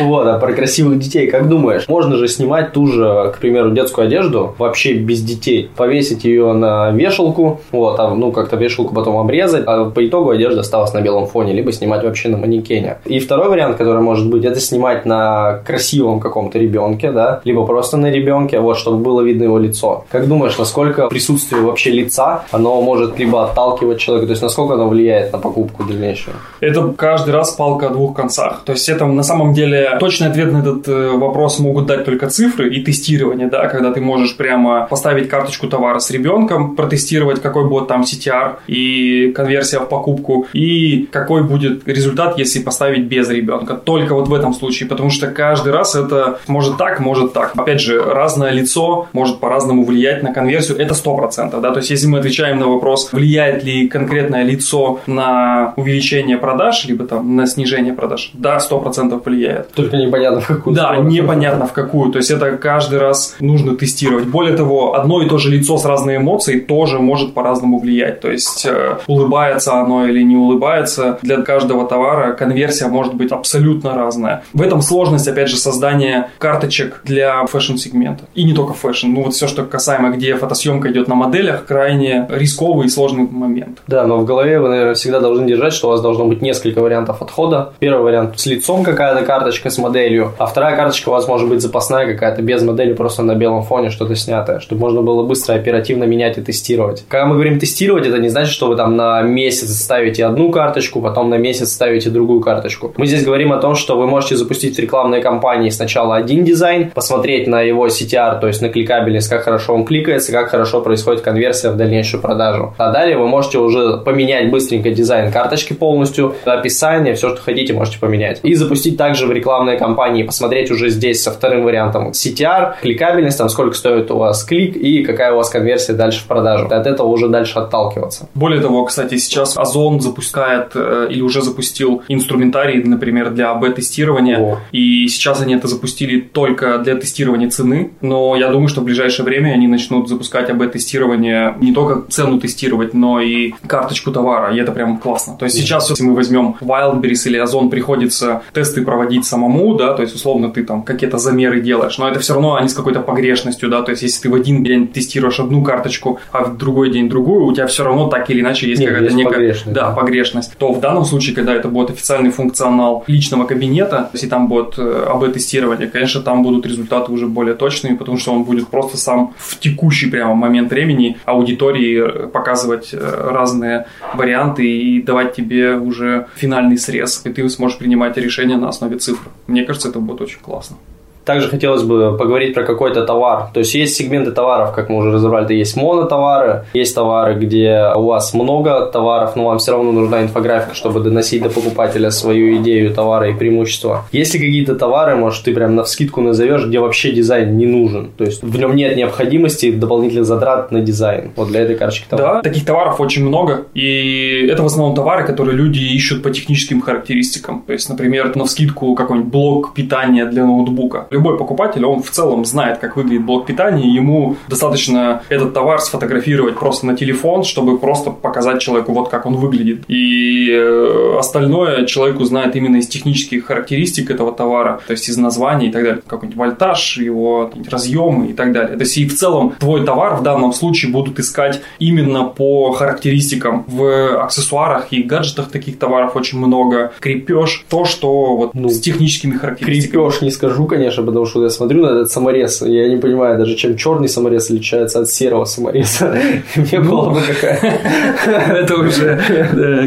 Вот, 0.00 0.26
а 0.26 0.38
про 0.38 0.52
красивых 0.52 0.98
детей, 0.98 1.30
как 1.30 1.48
думаешь, 1.48 1.86
можно 1.88 2.16
же 2.16 2.28
снимать 2.28 2.72
ту 2.72 2.86
же, 2.86 3.32
к 3.34 3.38
примеру, 3.38 3.70
детскую 3.70 4.06
одежду 4.06 4.54
вообще 4.58 4.94
без 4.94 5.22
детей, 5.22 5.70
повесить 5.76 6.24
ее 6.24 6.52
на 6.52 6.90
вешалку, 7.22 7.60
вот, 7.72 7.98
а, 7.98 8.14
ну, 8.14 8.32
как-то 8.32 8.56
вешалку 8.56 8.94
потом 8.94 9.16
обрезать, 9.16 9.64
а 9.66 9.90
по 9.90 10.06
итогу 10.06 10.30
одежда 10.30 10.60
осталась 10.60 10.92
на 10.92 11.00
белом 11.00 11.26
фоне, 11.26 11.52
либо 11.52 11.72
снимать 11.72 12.02
вообще 12.02 12.28
на 12.28 12.36
манекене. 12.36 12.98
И 13.04 13.18
второй 13.18 13.48
вариант, 13.48 13.76
который 13.76 14.02
может 14.02 14.28
быть, 14.28 14.44
это 14.44 14.60
снимать 14.60 15.06
на 15.06 15.60
красивом 15.66 16.20
каком-то 16.20 16.58
ребенке, 16.58 17.12
да, 17.12 17.40
либо 17.44 17.66
просто 17.66 17.96
на 17.96 18.10
ребенке, 18.10 18.60
вот, 18.60 18.76
чтобы 18.76 18.98
было 18.98 19.22
видно 19.22 19.44
его 19.44 19.58
лицо. 19.58 20.04
Как 20.10 20.28
думаешь, 20.28 20.58
насколько 20.58 21.08
присутствие 21.08 21.62
вообще 21.62 21.90
лица, 21.90 22.44
оно 22.50 22.80
может 22.82 23.18
либо 23.18 23.44
отталкивать 23.44 23.98
человека, 23.98 24.26
то 24.26 24.32
есть 24.32 24.42
насколько 24.42 24.74
оно 24.74 24.88
влияет 24.88 25.32
на 25.32 25.38
покупку 25.38 25.84
дальнейшую? 25.84 26.36
Это 26.60 26.92
каждый 26.96 27.30
раз 27.30 27.52
палка 27.52 27.86
о 27.86 27.90
двух 27.90 28.16
концах. 28.16 28.62
То 28.64 28.72
есть 28.72 28.88
это 28.88 29.06
на 29.06 29.22
самом 29.22 29.52
деле 29.52 29.96
точный 30.00 30.28
ответ 30.28 30.52
на 30.52 30.58
этот 30.58 30.88
э, 30.88 31.10
вопрос 31.16 31.58
могут 31.58 31.86
дать 31.86 32.04
только 32.04 32.28
цифры 32.28 32.74
и 32.74 32.82
тестирование, 32.82 33.48
да, 33.48 33.68
когда 33.68 33.92
ты 33.92 34.00
можешь 34.00 34.36
прямо 34.36 34.86
поставить 34.90 35.28
карточку 35.28 35.68
товара 35.68 35.98
с 35.98 36.10
ребенком, 36.10 36.76
протестировать, 36.76 37.11
какой 37.42 37.68
будет 37.68 37.88
там 37.88 38.02
CTR 38.02 38.56
и 38.66 39.32
конверсия 39.34 39.78
в 39.78 39.88
покупку, 39.88 40.46
и 40.52 41.08
какой 41.10 41.42
будет 41.42 41.86
результат, 41.86 42.38
если 42.38 42.60
поставить 42.60 43.04
без 43.04 43.28
ребенка. 43.28 43.74
Только 43.74 44.14
вот 44.14 44.28
в 44.28 44.34
этом 44.34 44.54
случае, 44.54 44.88
потому 44.88 45.10
что 45.10 45.26
каждый 45.28 45.72
раз 45.72 45.94
это 45.94 46.38
может 46.48 46.76
так, 46.76 47.00
может 47.00 47.32
так. 47.32 47.52
Опять 47.56 47.80
же, 47.80 48.02
разное 48.02 48.50
лицо 48.52 49.08
может 49.12 49.40
по-разному 49.40 49.84
влиять 49.84 50.22
на 50.22 50.32
конверсию, 50.32 50.78
это 50.78 50.94
100%, 50.94 51.60
да, 51.60 51.70
то 51.70 51.78
есть 51.78 51.90
если 51.90 52.06
мы 52.06 52.18
отвечаем 52.18 52.58
на 52.58 52.68
вопрос, 52.68 53.12
влияет 53.12 53.64
ли 53.64 53.88
конкретное 53.88 54.44
лицо 54.44 55.00
на 55.06 55.74
увеличение 55.76 56.36
продаж, 56.38 56.84
либо 56.86 57.04
там 57.06 57.36
на 57.36 57.46
снижение 57.46 57.92
продаж, 57.92 58.30
да, 58.34 58.58
100% 58.58 59.22
влияет. 59.24 59.72
Только 59.72 59.96
непонятно 59.96 60.40
в 60.40 60.46
какую 60.46 60.76
Да, 60.76 60.82
сторону. 60.84 61.10
непонятно 61.10 61.66
в 61.66 61.72
какую, 61.72 62.12
то 62.12 62.18
есть 62.18 62.30
это 62.30 62.56
каждый 62.56 62.98
раз 62.98 63.36
нужно 63.40 63.76
тестировать. 63.76 64.24
Более 64.26 64.56
того, 64.56 64.94
одно 64.94 65.22
и 65.22 65.28
то 65.28 65.38
же 65.38 65.50
лицо 65.50 65.76
с 65.78 65.84
разной 65.84 66.16
эмоцией 66.16 66.60
тоже 66.60 66.98
может 67.02 67.34
по-разному 67.34 67.78
влиять, 67.78 68.20
то 68.20 68.30
есть 68.30 68.66
э, 68.66 68.98
улыбается 69.06 69.74
оно 69.74 70.06
или 70.06 70.22
не 70.22 70.36
улыбается, 70.36 71.18
для 71.22 71.42
каждого 71.42 71.86
товара 71.86 72.32
конверсия 72.32 72.88
может 72.88 73.14
быть 73.14 73.32
абсолютно 73.32 73.94
разная. 73.94 74.44
В 74.52 74.62
этом 74.62 74.82
сложность, 74.82 75.28
опять 75.28 75.48
же, 75.48 75.56
создания 75.56 76.30
карточек 76.38 77.00
для 77.04 77.44
фэшн-сегмента. 77.46 78.24
И 78.34 78.44
не 78.44 78.52
только 78.52 78.74
фэшн, 78.74 79.08
ну 79.08 79.24
вот 79.24 79.34
все, 79.34 79.46
что 79.46 79.64
касаемо, 79.64 80.10
где 80.10 80.36
фотосъемка 80.36 80.90
идет 80.90 81.08
на 81.08 81.14
моделях, 81.14 81.66
крайне 81.66 82.26
рисковый 82.30 82.86
и 82.86 82.88
сложный 82.88 83.28
момент. 83.30 83.78
Да, 83.86 84.06
но 84.06 84.18
в 84.18 84.24
голове 84.24 84.60
вы, 84.60 84.68
наверное, 84.68 84.94
всегда 84.94 85.20
должны 85.20 85.46
держать, 85.46 85.72
что 85.72 85.88
у 85.88 85.90
вас 85.90 86.00
должно 86.00 86.26
быть 86.26 86.42
несколько 86.42 86.80
вариантов 86.80 87.22
отхода. 87.22 87.72
Первый 87.78 88.02
вариант 88.02 88.38
с 88.38 88.46
лицом 88.46 88.84
какая-то 88.84 89.24
карточка 89.24 89.70
с 89.70 89.78
моделью, 89.78 90.32
а 90.38 90.46
вторая 90.46 90.76
карточка 90.76 91.08
у 91.08 91.12
вас 91.12 91.28
может 91.28 91.48
быть 91.48 91.60
запасная 91.60 92.06
какая-то 92.06 92.42
без 92.42 92.62
модели, 92.62 92.92
просто 92.92 93.22
на 93.22 93.34
белом 93.34 93.62
фоне 93.62 93.90
что-то 93.90 94.14
снятое, 94.14 94.60
чтобы 94.60 94.80
можно 94.80 95.02
было 95.02 95.22
быстро, 95.22 95.54
оперативно 95.54 96.04
менять 96.04 96.38
и 96.38 96.42
тестировать. 96.42 96.81
Когда 97.08 97.26
мы 97.26 97.34
говорим 97.34 97.58
тестировать, 97.58 98.06
это 98.06 98.18
не 98.18 98.28
значит, 98.28 98.52
что 98.52 98.68
вы 98.68 98.76
там 98.76 98.96
на 98.96 99.22
месяц 99.22 99.70
ставите 99.80 100.24
одну 100.26 100.50
карточку, 100.50 101.00
потом 101.00 101.30
на 101.30 101.36
месяц 101.36 101.72
ставите 101.72 102.10
другую 102.10 102.40
карточку. 102.40 102.92
Мы 102.96 103.06
здесь 103.06 103.24
говорим 103.24 103.52
о 103.52 103.58
том, 103.58 103.74
что 103.74 103.96
вы 103.96 104.06
можете 104.06 104.36
запустить 104.36 104.76
в 104.76 104.78
рекламной 104.78 105.20
кампании 105.20 105.70
сначала 105.70 106.16
один 106.16 106.44
дизайн, 106.44 106.90
посмотреть 106.90 107.46
на 107.46 107.62
его 107.62 107.86
CTR, 107.86 108.40
то 108.40 108.46
есть 108.46 108.62
на 108.62 108.68
кликабельность, 108.68 109.28
как 109.28 109.42
хорошо 109.44 109.74
он 109.74 109.84
кликается, 109.84 110.32
как 110.32 110.48
хорошо 110.48 110.80
происходит 110.80 111.22
конверсия 111.22 111.70
в 111.70 111.76
дальнейшую 111.76 112.20
продажу. 112.20 112.74
А 112.78 112.90
далее 112.90 113.16
вы 113.16 113.28
можете 113.28 113.58
уже 113.58 113.98
поменять 113.98 114.50
быстренько 114.50 114.90
дизайн 114.90 115.32
карточки 115.32 115.72
полностью, 115.72 116.34
описание, 116.44 117.14
все, 117.14 117.30
что 117.30 117.42
хотите, 117.42 117.72
можете 117.72 117.98
поменять. 117.98 118.40
И 118.42 118.54
запустить 118.54 118.96
также 118.96 119.26
в 119.26 119.32
рекламной 119.32 119.78
кампании, 119.78 120.22
посмотреть 120.22 120.70
уже 120.70 120.88
здесь 120.88 121.22
со 121.22 121.30
вторым 121.30 121.64
вариантом 121.64 122.10
CTR, 122.10 122.74
кликабельность, 122.80 123.38
там 123.38 123.48
сколько 123.48 123.76
стоит 123.76 124.10
у 124.10 124.16
вас 124.16 124.44
клик 124.44 124.76
и 124.76 125.04
какая 125.04 125.32
у 125.32 125.36
вас 125.36 125.50
конверсия 125.50 125.92
дальше 125.92 126.20
в 126.20 126.26
продажу. 126.26 126.68
От 126.72 126.86
этого 126.86 127.08
уже 127.08 127.28
дальше 127.28 127.58
отталкиваться. 127.58 128.28
Более 128.34 128.60
того, 128.60 128.84
кстати, 128.84 129.16
сейчас 129.16 129.56
Озон 129.56 130.00
запускает 130.00 130.72
э, 130.74 131.08
или 131.10 131.22
уже 131.22 131.42
запустил 131.42 132.02
инструментарий, 132.08 132.82
например, 132.82 133.30
для 133.30 133.50
АБ-тестирования. 133.50 134.58
И 134.72 135.08
сейчас 135.08 135.42
они 135.42 135.54
это 135.54 135.68
запустили 135.68 136.20
только 136.20 136.78
для 136.78 136.94
тестирования 136.96 137.50
цены. 137.50 137.92
Но 138.00 138.36
я 138.36 138.48
думаю, 138.48 138.68
что 138.68 138.80
в 138.80 138.84
ближайшее 138.84 139.24
время 139.24 139.50
они 139.52 139.68
начнут 139.68 140.08
запускать 140.08 140.50
АБ-тестирование 140.50 141.56
не 141.60 141.72
только 141.72 142.02
цену 142.10 142.40
тестировать, 142.40 142.94
но 142.94 143.20
и 143.20 143.52
карточку 143.66 144.10
товара. 144.10 144.54
И 144.54 144.58
это 144.58 144.72
прям 144.72 144.98
классно. 144.98 145.36
То 145.38 145.44
есть 145.44 145.56
сейчас, 145.56 145.90
если 145.90 146.04
мы 146.04 146.14
возьмем 146.14 146.56
Wildberries 146.60 147.26
или 147.26 147.38
Озон, 147.38 147.70
приходится 147.70 148.42
тесты 148.52 148.82
проводить 148.82 149.24
самому, 149.24 149.74
да, 149.74 149.94
то 149.94 150.02
есть 150.02 150.14
условно 150.14 150.50
ты 150.50 150.64
там 150.64 150.82
какие-то 150.82 151.18
замеры 151.18 151.60
делаешь, 151.60 151.98
но 151.98 152.08
это 152.08 152.20
все 152.20 152.34
равно 152.34 152.56
они 152.56 152.68
с 152.68 152.74
какой-то 152.74 153.00
погрешностью, 153.00 153.68
да, 153.68 153.82
то 153.82 153.90
есть 153.90 154.02
если 154.02 154.22
ты 154.22 154.30
в 154.30 154.34
один 154.34 154.64
день 154.64 154.88
тестируешь 154.88 155.40
одну 155.40 155.62
карточку, 155.62 156.20
а 156.32 156.44
в 156.44 156.56
другой 156.62 156.90
день 156.90 157.08
другую, 157.08 157.44
у 157.44 157.52
тебя 157.52 157.66
все 157.66 157.84
равно 157.84 158.08
так 158.08 158.30
или 158.30 158.40
иначе 158.40 158.68
есть 158.68 158.84
какая-то 158.84 159.14
некая 159.14 159.32
погрешность. 159.32 159.72
Да, 159.72 159.90
погрешность. 159.90 160.56
То 160.58 160.72
в 160.72 160.80
данном 160.80 161.04
случае, 161.04 161.34
когда 161.34 161.54
это 161.54 161.68
будет 161.68 161.90
официальный 161.90 162.30
функционал 162.30 163.04
личного 163.06 163.44
кабинета, 163.44 164.10
если 164.12 164.28
там 164.28 164.48
будет 164.48 164.78
э, 164.78 165.06
АБ-тестирование, 165.08 165.88
конечно, 165.88 166.20
там 166.20 166.42
будут 166.42 166.66
результаты 166.66 167.12
уже 167.12 167.26
более 167.26 167.54
точными, 167.54 167.96
потому 167.96 168.18
что 168.18 168.32
он 168.32 168.44
будет 168.44 168.68
просто 168.68 168.96
сам 168.96 169.34
в 169.36 169.58
текущий 169.58 170.10
прямо 170.10 170.34
момент 170.34 170.70
времени 170.70 171.16
аудитории 171.24 172.00
э, 172.00 172.26
показывать 172.28 172.90
э, 172.92 172.98
разные 172.98 173.86
варианты 174.14 174.64
и 174.64 175.02
давать 175.02 175.34
тебе 175.34 175.76
уже 175.76 176.26
финальный 176.36 176.78
срез, 176.78 177.22
и 177.24 177.30
ты 177.30 177.48
сможешь 177.48 177.78
принимать 177.78 178.16
решения 178.16 178.56
на 178.56 178.68
основе 178.68 178.98
цифр. 178.98 179.28
Мне 179.46 179.64
кажется, 179.64 179.88
это 179.88 179.98
будет 179.98 180.20
очень 180.20 180.40
классно. 180.40 180.76
Также 181.24 181.48
хотелось 181.48 181.82
бы 181.82 182.16
поговорить 182.16 182.54
про 182.54 182.64
какой-то 182.64 183.04
товар. 183.04 183.48
То 183.54 183.60
есть 183.60 183.74
есть 183.74 183.94
сегменты 183.94 184.32
товаров, 184.32 184.72
как 184.72 184.88
мы 184.88 184.96
уже 184.96 185.12
разобрали, 185.12 185.44
это 185.44 185.54
есть 185.54 185.76
монотовары, 185.76 186.64
есть 186.74 186.94
товары, 186.94 187.34
где 187.34 187.92
у 187.94 188.04
вас 188.04 188.34
много 188.34 188.86
товаров, 188.86 189.36
но 189.36 189.44
вам 189.44 189.58
все 189.58 189.72
равно 189.72 189.92
нужна 189.92 190.22
инфографика, 190.22 190.74
чтобы 190.74 191.00
доносить 191.00 191.42
до 191.42 191.50
покупателя 191.50 192.10
свою 192.10 192.56
идею 192.56 192.92
товара 192.94 193.28
и 193.30 193.34
преимущества. 193.34 194.04
Есть 194.12 194.34
ли 194.34 194.40
какие-то 194.40 194.74
товары, 194.74 195.16
может, 195.16 195.44
ты 195.44 195.54
прям 195.54 195.74
на 195.74 195.84
вскидку 195.84 196.20
назовешь, 196.20 196.66
где 196.66 196.80
вообще 196.80 197.12
дизайн 197.12 197.56
не 197.56 197.66
нужен? 197.66 198.10
То 198.16 198.24
есть 198.24 198.42
в 198.42 198.58
нем 198.58 198.74
нет 198.74 198.96
необходимости 198.96 199.70
дополнительных 199.70 200.24
затрат 200.24 200.72
на 200.72 200.80
дизайн. 200.80 201.30
Вот 201.36 201.48
для 201.48 201.60
этой 201.60 201.76
карточки 201.76 202.06
товаров. 202.08 202.42
Да, 202.42 202.42
таких 202.42 202.64
товаров 202.64 203.00
очень 203.00 203.24
много. 203.26 203.66
И 203.74 204.46
это 204.50 204.62
в 204.62 204.66
основном 204.66 204.94
товары, 204.94 205.24
которые 205.24 205.56
люди 205.56 205.80
ищут 205.80 206.22
по 206.22 206.30
техническим 206.30 206.80
характеристикам. 206.80 207.62
То 207.66 207.72
есть, 207.72 207.88
например, 207.88 208.34
на 208.36 208.44
вскидку 208.44 208.94
какой-нибудь 208.94 209.30
блок 209.30 209.74
питания 209.74 210.26
для 210.26 210.44
ноутбука 210.44 211.06
Любой 211.12 211.36
покупатель, 211.36 211.84
он 211.84 212.02
в 212.02 212.10
целом 212.10 212.44
знает, 212.44 212.78
как 212.78 212.96
выглядит 212.96 213.24
блок 213.24 213.46
питания, 213.46 213.88
ему 213.88 214.36
достаточно 214.48 215.22
этот 215.28 215.52
товар 215.54 215.80
сфотографировать 215.80 216.58
просто 216.58 216.86
на 216.86 216.96
телефон, 216.96 217.44
чтобы 217.44 217.78
просто 217.78 218.10
показать 218.10 218.60
человеку, 218.60 218.92
вот 218.92 219.08
как 219.08 219.26
он 219.26 219.34
выглядит. 219.36 219.84
И 219.88 220.50
э, 220.50 221.16
остальное 221.18 221.84
человек 221.86 222.20
узнает 222.20 222.56
именно 222.56 222.76
из 222.76 222.88
технических 222.88 223.46
характеристик 223.46 224.10
этого 224.10 224.32
товара, 224.32 224.80
то 224.86 224.92
есть 224.92 225.08
из 225.08 225.16
названий 225.16 225.68
и 225.68 225.72
так 225.72 225.82
далее. 225.82 226.02
Какой-нибудь 226.06 226.38
вольтаж, 226.38 226.96
его 226.96 227.50
разъемы 227.70 228.28
и 228.28 228.32
так 228.32 228.52
далее. 228.52 228.76
То 228.76 228.84
есть 228.84 228.96
и 228.96 229.06
в 229.06 229.14
целом 229.14 229.54
твой 229.58 229.84
товар 229.84 230.16
в 230.16 230.22
данном 230.22 230.52
случае 230.52 230.92
будут 230.92 231.18
искать 231.18 231.60
именно 231.78 232.24
по 232.24 232.72
характеристикам. 232.72 233.64
В 233.66 234.22
аксессуарах 234.22 234.92
и 234.92 235.02
гаджетах 235.02 235.50
таких 235.50 235.78
товаров 235.78 236.16
очень 236.16 236.38
много. 236.38 236.92
Крепеж, 237.00 237.64
то, 237.68 237.84
что 237.84 238.36
вот 238.36 238.54
ну, 238.54 238.68
с 238.68 238.80
техническими 238.80 239.36
характеристиками. 239.36 240.02
Крепеж 240.02 240.22
не 240.22 240.30
скажу, 240.30 240.66
конечно, 240.66 241.01
потому 241.02 241.26
что 241.26 241.42
я 241.42 241.50
смотрю 241.50 241.82
на 241.82 241.90
этот 241.90 242.10
саморез, 242.10 242.62
я 242.62 242.88
не 242.88 242.96
понимаю 242.96 243.38
даже, 243.38 243.54
чем 243.54 243.76
черный 243.76 244.08
саморез 244.08 244.46
отличается 244.46 245.00
от 245.00 245.10
серого 245.10 245.44
самореза. 245.44 246.16
Мне 246.56 246.80
было 246.80 247.10
бы 247.10 247.20
какая 247.40 247.80
Это 248.26 248.76
уже 248.76 249.16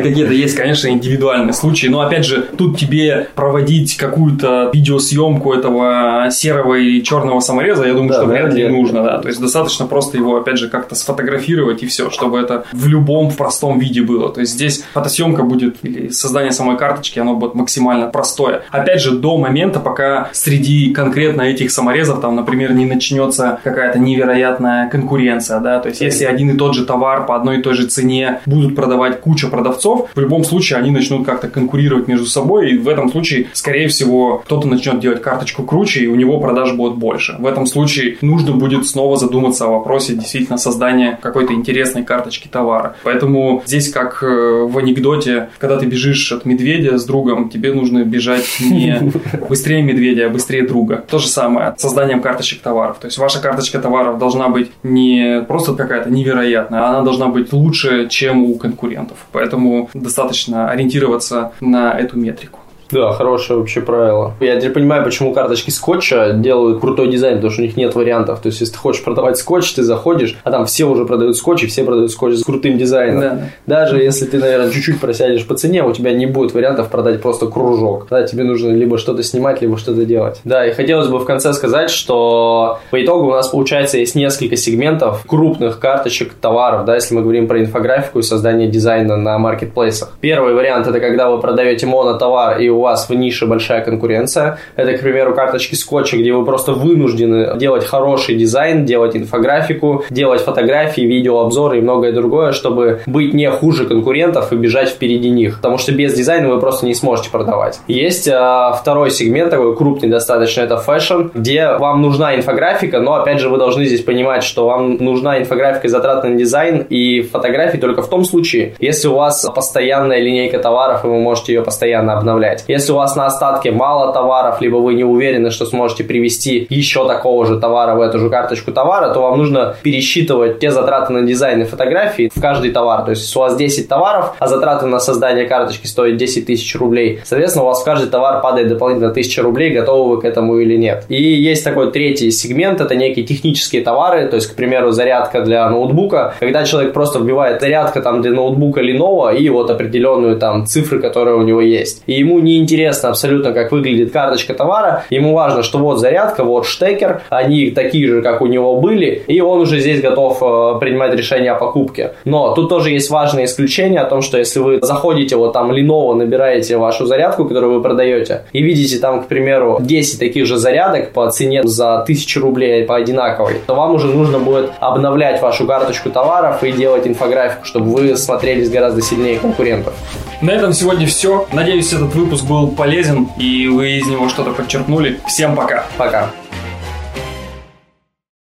какие-то 0.03 0.33
есть, 0.33 0.55
конечно, 0.55 0.87
индивидуальные 0.87 1.53
случаи. 1.53 1.87
Но 1.87 2.01
опять 2.01 2.25
же, 2.25 2.47
тут 2.57 2.77
тебе 2.77 3.27
проводить 3.35 3.97
какую-то 3.97 4.71
видеосъемку 4.73 5.53
этого 5.53 6.29
серого 6.31 6.75
и 6.75 7.01
черного 7.03 7.39
самореза, 7.39 7.85
я 7.85 7.93
думаю, 7.93 8.13
что 8.13 8.25
вряд 8.25 8.53
ли 8.53 8.67
нужно. 8.67 9.03
Да. 9.03 9.19
То 9.19 9.27
есть 9.27 9.41
достаточно 9.41 9.85
просто 9.85 10.17
его, 10.17 10.37
опять 10.37 10.57
же, 10.57 10.69
как-то 10.69 10.95
сфотографировать 10.95 11.83
и 11.83 11.87
все, 11.87 12.09
чтобы 12.09 12.39
это 12.39 12.65
в 12.71 12.87
любом 12.87 13.31
простом 13.31 13.79
виде 13.79 14.01
было. 14.01 14.29
То 14.31 14.41
есть 14.41 14.53
здесь 14.53 14.83
фотосъемка 14.93 15.43
будет 15.43 15.77
или 15.83 16.09
создание 16.09 16.51
самой 16.51 16.77
карточки, 16.77 17.19
оно 17.19 17.35
будет 17.35 17.55
максимально 17.55 18.07
простое. 18.07 18.63
Опять 18.71 19.01
же, 19.01 19.11
до 19.11 19.37
момента, 19.37 19.79
пока 19.79 20.29
среди 20.33 20.93
конкретно 21.05 21.43
этих 21.43 21.71
саморезов, 21.71 22.19
там, 22.19 22.35
например, 22.35 22.73
не 22.73 22.85
начнется 22.85 23.59
какая-то 23.63 23.99
невероятная 23.99 24.89
конкуренция, 24.89 25.59
да, 25.59 25.79
то 25.79 25.89
есть 25.89 26.01
если 26.01 26.25
один 26.25 26.49
и 26.49 26.57
тот 26.57 26.73
же 26.73 26.85
товар 26.85 27.25
по 27.25 27.35
одной 27.35 27.59
и 27.59 27.61
той 27.61 27.75
же 27.75 27.85
цене 27.85 28.39
будут 28.45 28.75
продавать 28.75 29.21
куча 29.21 29.47
продавцов, 29.47 30.09
в 30.15 30.19
любом 30.19 30.43
случае 30.43 30.79
они 30.79 30.91
начнут 30.91 31.25
как-то 31.25 31.47
конкурировать 31.47 32.07
между 32.07 32.25
собой, 32.25 32.71
и 32.71 32.77
в 32.77 32.87
этом 32.87 33.11
случае, 33.11 33.47
скорее 33.53 33.87
всего, 33.87 34.39
кто-то 34.45 34.67
начнет 34.67 34.99
делать 34.99 35.21
карточку 35.21 35.63
круче, 35.63 36.05
и 36.05 36.07
у 36.07 36.15
него 36.15 36.39
продаж 36.39 36.73
будет 36.73 36.95
больше. 36.95 37.35
В 37.39 37.45
этом 37.45 37.67
случае 37.67 38.17
нужно 38.21 38.53
будет 38.53 38.87
снова 38.87 39.17
задуматься 39.17 39.65
о 39.65 39.69
вопросе 39.69 40.13
действительно 40.13 40.57
создания 40.57 41.19
какой-то 41.21 41.53
интересной 41.53 42.03
карточки 42.03 42.47
товара. 42.47 42.95
Поэтому 43.03 43.61
здесь, 43.65 43.89
как 43.89 44.23
э, 44.23 44.25
в 44.25 44.77
анекдоте, 44.77 45.49
когда 45.59 45.77
ты 45.77 45.85
бежишь 45.85 46.31
от 46.31 46.45
медведя 46.45 46.97
с 46.97 47.05
другом, 47.05 47.49
тебе 47.49 47.73
нужно 47.73 48.03
бежать 48.03 48.45
не 48.59 49.11
быстрее 49.49 49.83
медведя, 49.83 50.25
а 50.25 50.29
быстрее 50.29 50.65
друга. 50.67 50.94
То 50.97 51.19
же 51.19 51.27
самое 51.27 51.73
с 51.77 51.81
созданием 51.81 52.21
карточек 52.21 52.61
товаров. 52.61 52.97
То 52.99 53.07
есть 53.07 53.17
ваша 53.17 53.39
карточка 53.41 53.79
товаров 53.79 54.17
должна 54.17 54.49
быть 54.49 54.71
не 54.83 55.43
просто 55.47 55.73
какая-то 55.73 56.09
невероятная, 56.09 56.85
она 56.85 57.01
должна 57.01 57.27
быть 57.27 57.53
лучше, 57.53 58.07
чем 58.09 58.43
у 58.43 58.55
конкурентов. 58.55 59.17
Поэтому 59.31 59.89
достаточно 59.93 60.69
ориентироваться 60.69 61.51
на 61.59 61.97
эту 61.97 62.17
метрику. 62.17 62.59
Да, 62.91 63.11
хорошее 63.13 63.59
вообще 63.59 63.81
правило. 63.81 64.33
Я 64.39 64.57
теперь 64.57 64.73
понимаю, 64.73 65.03
почему 65.03 65.33
карточки 65.33 65.69
скотча 65.69 66.33
делают 66.33 66.79
крутой 66.79 67.09
дизайн, 67.09 67.35
потому 67.35 67.51
что 67.51 67.61
у 67.61 67.65
них 67.65 67.77
нет 67.77 67.95
вариантов. 67.95 68.39
То 68.39 68.47
есть, 68.47 68.61
если 68.61 68.73
ты 68.73 68.79
хочешь 68.79 69.03
продавать 69.03 69.37
скотч, 69.37 69.73
ты 69.73 69.83
заходишь, 69.83 70.37
а 70.43 70.51
там 70.51 70.65
все 70.65 70.85
уже 70.85 71.05
продают 71.05 71.37
скотч, 71.37 71.63
и 71.63 71.67
все 71.67 71.83
продают 71.83 72.11
скотч 72.11 72.35
с 72.35 72.43
крутым 72.43 72.77
дизайном. 72.77 73.21
Да. 73.21 73.39
Даже 73.65 74.01
если 74.01 74.25
ты, 74.25 74.37
наверное, 74.37 74.71
чуть-чуть 74.71 74.99
просядешь 74.99 75.45
по 75.45 75.55
цене, 75.55 75.83
у 75.83 75.91
тебя 75.91 76.13
не 76.13 76.25
будет 76.25 76.53
вариантов 76.53 76.89
продать 76.89 77.21
просто 77.21 77.47
кружок. 77.47 78.07
Да, 78.09 78.23
тебе 78.23 78.43
нужно 78.43 78.69
либо 78.69 78.97
что-то 78.97 79.23
снимать, 79.23 79.61
либо 79.61 79.77
что-то 79.77 80.05
делать. 80.05 80.41
Да, 80.43 80.65
и 80.65 80.73
хотелось 80.73 81.07
бы 81.07 81.19
в 81.19 81.25
конце 81.25 81.53
сказать, 81.53 81.89
что 81.89 82.79
по 82.91 83.03
итогу 83.03 83.27
у 83.27 83.31
нас, 83.31 83.47
получается, 83.47 83.97
есть 83.97 84.15
несколько 84.15 84.55
сегментов 84.55 85.23
крупных 85.27 85.79
карточек 85.79 86.33
товаров, 86.33 86.85
да, 86.85 86.95
если 86.95 87.15
мы 87.15 87.21
говорим 87.21 87.47
про 87.47 87.59
инфографику 87.61 88.19
и 88.19 88.21
создание 88.21 88.67
дизайна 88.67 89.17
на 89.17 89.37
маркетплейсах. 89.39 90.13
Первый 90.21 90.53
вариант– 90.53 90.87
это 90.87 90.99
когда 90.99 91.29
вы 91.29 91.39
продаете 91.39 91.85
монотовар 91.87 92.59
и 92.59 92.69
у 92.75 92.81
вас 92.81 93.09
в 93.09 93.13
нише 93.13 93.45
большая 93.45 93.83
конкуренция. 93.83 94.59
Это, 94.75 94.97
к 94.97 95.01
примеру, 95.01 95.33
карточки 95.33 95.75
скотча, 95.75 96.17
где 96.17 96.33
вы 96.33 96.45
просто 96.45 96.73
вынуждены 96.73 97.57
делать 97.57 97.85
хороший 97.85 98.35
дизайн, 98.35 98.85
делать 98.85 99.15
инфографику, 99.15 100.03
делать 100.09 100.41
фотографии, 100.41 101.01
видеообзоры 101.01 101.79
и 101.79 101.81
многое 101.81 102.11
другое, 102.11 102.51
чтобы 102.51 103.01
быть 103.05 103.33
не 103.33 103.49
хуже 103.49 103.85
конкурентов 103.85 104.51
и 104.51 104.55
бежать 104.55 104.89
впереди 104.89 105.29
них. 105.29 105.57
Потому 105.57 105.77
что 105.77 105.91
без 105.91 106.13
дизайна 106.13 106.49
вы 106.49 106.59
просто 106.59 106.85
не 106.85 106.93
сможете 106.93 107.29
продавать. 107.29 107.79
Есть 107.87 108.27
а, 108.31 108.73
второй 108.73 109.11
сегмент, 109.11 109.51
такой 109.51 109.75
крупный 109.75 110.09
достаточно, 110.09 110.61
это 110.61 110.77
фэшн, 110.77 111.29
где 111.33 111.69
вам 111.77 112.01
нужна 112.01 112.35
инфографика, 112.35 112.99
но 112.99 113.15
опять 113.15 113.39
же 113.39 113.49
вы 113.49 113.57
должны 113.57 113.85
здесь 113.85 114.01
понимать, 114.01 114.43
что 114.43 114.65
вам 114.67 114.97
нужна 114.97 115.39
инфографика 115.39 115.87
и 115.87 115.89
затраты 115.89 116.27
на 116.27 116.35
дизайн 116.35 116.85
и 116.89 117.21
фотографии 117.21 117.77
только 117.77 118.01
в 118.01 118.09
том 118.09 118.25
случае, 118.25 118.75
если 118.79 119.07
у 119.07 119.15
вас 119.15 119.45
постоянная 119.55 120.19
линейка 120.19 120.59
товаров 120.59 121.05
и 121.05 121.07
вы 121.07 121.19
можете 121.19 121.53
ее 121.53 121.61
постоянно 121.61 122.17
обновлять. 122.17 122.64
Если 122.67 122.91
у 122.91 122.95
вас 122.95 123.15
на 123.15 123.25
остатке 123.25 123.71
мало 123.71 124.13
товаров, 124.13 124.61
либо 124.61 124.77
вы 124.77 124.93
не 124.93 125.03
уверены, 125.03 125.51
что 125.51 125.65
сможете 125.65 126.03
привести 126.03 126.65
еще 126.69 127.07
такого 127.07 127.45
же 127.45 127.59
товара 127.59 127.95
в 127.95 128.01
эту 128.01 128.19
же 128.19 128.29
карточку 128.29 128.71
товара, 128.71 129.13
то 129.13 129.21
вам 129.21 129.37
нужно 129.37 129.75
пересчитывать 129.83 130.59
те 130.59 130.71
затраты 130.71 131.13
на 131.13 131.21
дизайн 131.23 131.61
и 131.61 131.65
фотографии 131.65 132.31
в 132.33 132.41
каждый 132.41 132.71
товар. 132.71 133.03
То 133.03 133.11
есть, 133.11 133.23
если 133.23 133.37
у 133.37 133.41
вас 133.41 133.55
10 133.55 133.87
товаров, 133.87 134.35
а 134.39 134.47
затраты 134.47 134.85
на 134.85 134.99
создание 134.99 135.45
карточки 135.45 135.87
стоят 135.87 136.17
10 136.17 136.45
тысяч 136.45 136.75
рублей, 136.75 137.19
соответственно, 137.23 137.65
у 137.65 137.67
вас 137.67 137.81
в 137.81 137.85
каждый 137.85 138.09
товар 138.09 138.41
падает 138.41 138.69
дополнительно 138.69 139.09
1000 139.09 139.41
рублей, 139.41 139.71
готовы 139.71 140.15
вы 140.15 140.21
к 140.21 140.25
этому 140.25 140.57
или 140.57 140.77
нет. 140.77 141.05
И 141.09 141.21
есть 141.21 141.63
такой 141.63 141.91
третий 141.91 142.31
сегмент, 142.31 142.81
это 142.81 142.95
некие 142.95 143.25
технические 143.25 143.81
товары, 143.81 144.27
то 144.27 144.35
есть, 144.35 144.47
к 144.51 144.55
примеру, 144.55 144.91
зарядка 144.91 145.41
для 145.41 145.69
ноутбука, 145.69 146.35
когда 146.39 146.63
человек 146.65 146.93
просто 146.93 147.19
вбивает 147.19 147.61
зарядка 147.61 148.01
там 148.01 148.21
для 148.21 148.31
ноутбука 148.31 148.81
Lenovo 148.81 149.35
и 149.35 149.49
вот 149.49 149.69
определенную 149.69 150.37
там 150.37 150.65
цифры, 150.65 150.99
которые 150.99 151.35
у 151.35 151.41
него 151.41 151.61
есть. 151.61 152.03
И 152.05 152.13
ему 152.13 152.39
не 152.39 152.54
интересно 152.57 153.09
абсолютно, 153.09 153.51
как 153.53 153.71
выглядит 153.71 154.11
карточка 154.11 154.53
товара. 154.53 155.03
Ему 155.09 155.33
важно, 155.33 155.63
что 155.63 155.77
вот 155.79 155.99
зарядка, 155.99 156.43
вот 156.43 156.65
штекер, 156.65 157.21
они 157.29 157.71
такие 157.71 158.07
же, 158.07 158.21
как 158.21 158.41
у 158.41 158.47
него 158.47 158.79
были, 158.79 159.23
и 159.27 159.41
он 159.41 159.61
уже 159.61 159.79
здесь 159.79 160.01
готов 160.01 160.37
э, 160.41 160.79
принимать 160.79 161.13
решение 161.13 161.51
о 161.51 161.55
покупке. 161.55 162.13
Но 162.25 162.53
тут 162.53 162.69
тоже 162.69 162.91
есть 162.91 163.09
важное 163.09 163.45
исключение 163.45 164.01
о 164.01 164.05
том, 164.05 164.21
что 164.21 164.37
если 164.37 164.59
вы 164.59 164.79
заходите 164.81 165.35
вот 165.35 165.53
там 165.53 165.71
Lenovo, 165.71 166.13
набираете 166.13 166.77
вашу 166.77 167.05
зарядку, 167.05 167.45
которую 167.45 167.75
вы 167.75 167.81
продаете, 167.81 168.43
и 168.53 168.61
видите 168.61 168.97
там, 168.97 169.23
к 169.23 169.27
примеру, 169.27 169.77
10 169.81 170.19
таких 170.19 170.45
же 170.45 170.57
зарядок 170.57 171.11
по 171.11 171.29
цене 171.31 171.63
за 171.63 172.01
1000 172.01 172.39
рублей 172.39 172.83
по 172.83 172.95
одинаковой, 172.95 173.55
то 173.65 173.75
вам 173.75 173.95
уже 173.95 174.07
нужно 174.07 174.39
будет 174.39 174.71
обновлять 174.79 175.41
вашу 175.41 175.65
карточку 175.67 176.09
товаров 176.09 176.63
и 176.63 176.71
делать 176.71 177.07
инфографику, 177.07 177.65
чтобы 177.65 177.91
вы 177.91 178.15
смотрелись 178.17 178.69
гораздо 178.69 179.01
сильнее 179.01 179.37
конкурентов. 179.39 179.93
На 180.41 180.51
этом 180.51 180.73
сегодня 180.73 181.07
все. 181.07 181.47
Надеюсь, 181.53 181.93
этот 181.93 182.13
выпуск 182.13 182.44
был 182.45 182.67
полезен 182.69 183.29
и 183.37 183.67
вы 183.67 183.97
из 183.97 184.07
него 184.07 184.29
что-то 184.29 184.51
подчеркнули. 184.51 185.19
Всем 185.27 185.55
пока. 185.55 185.85
Пока. 185.97 186.31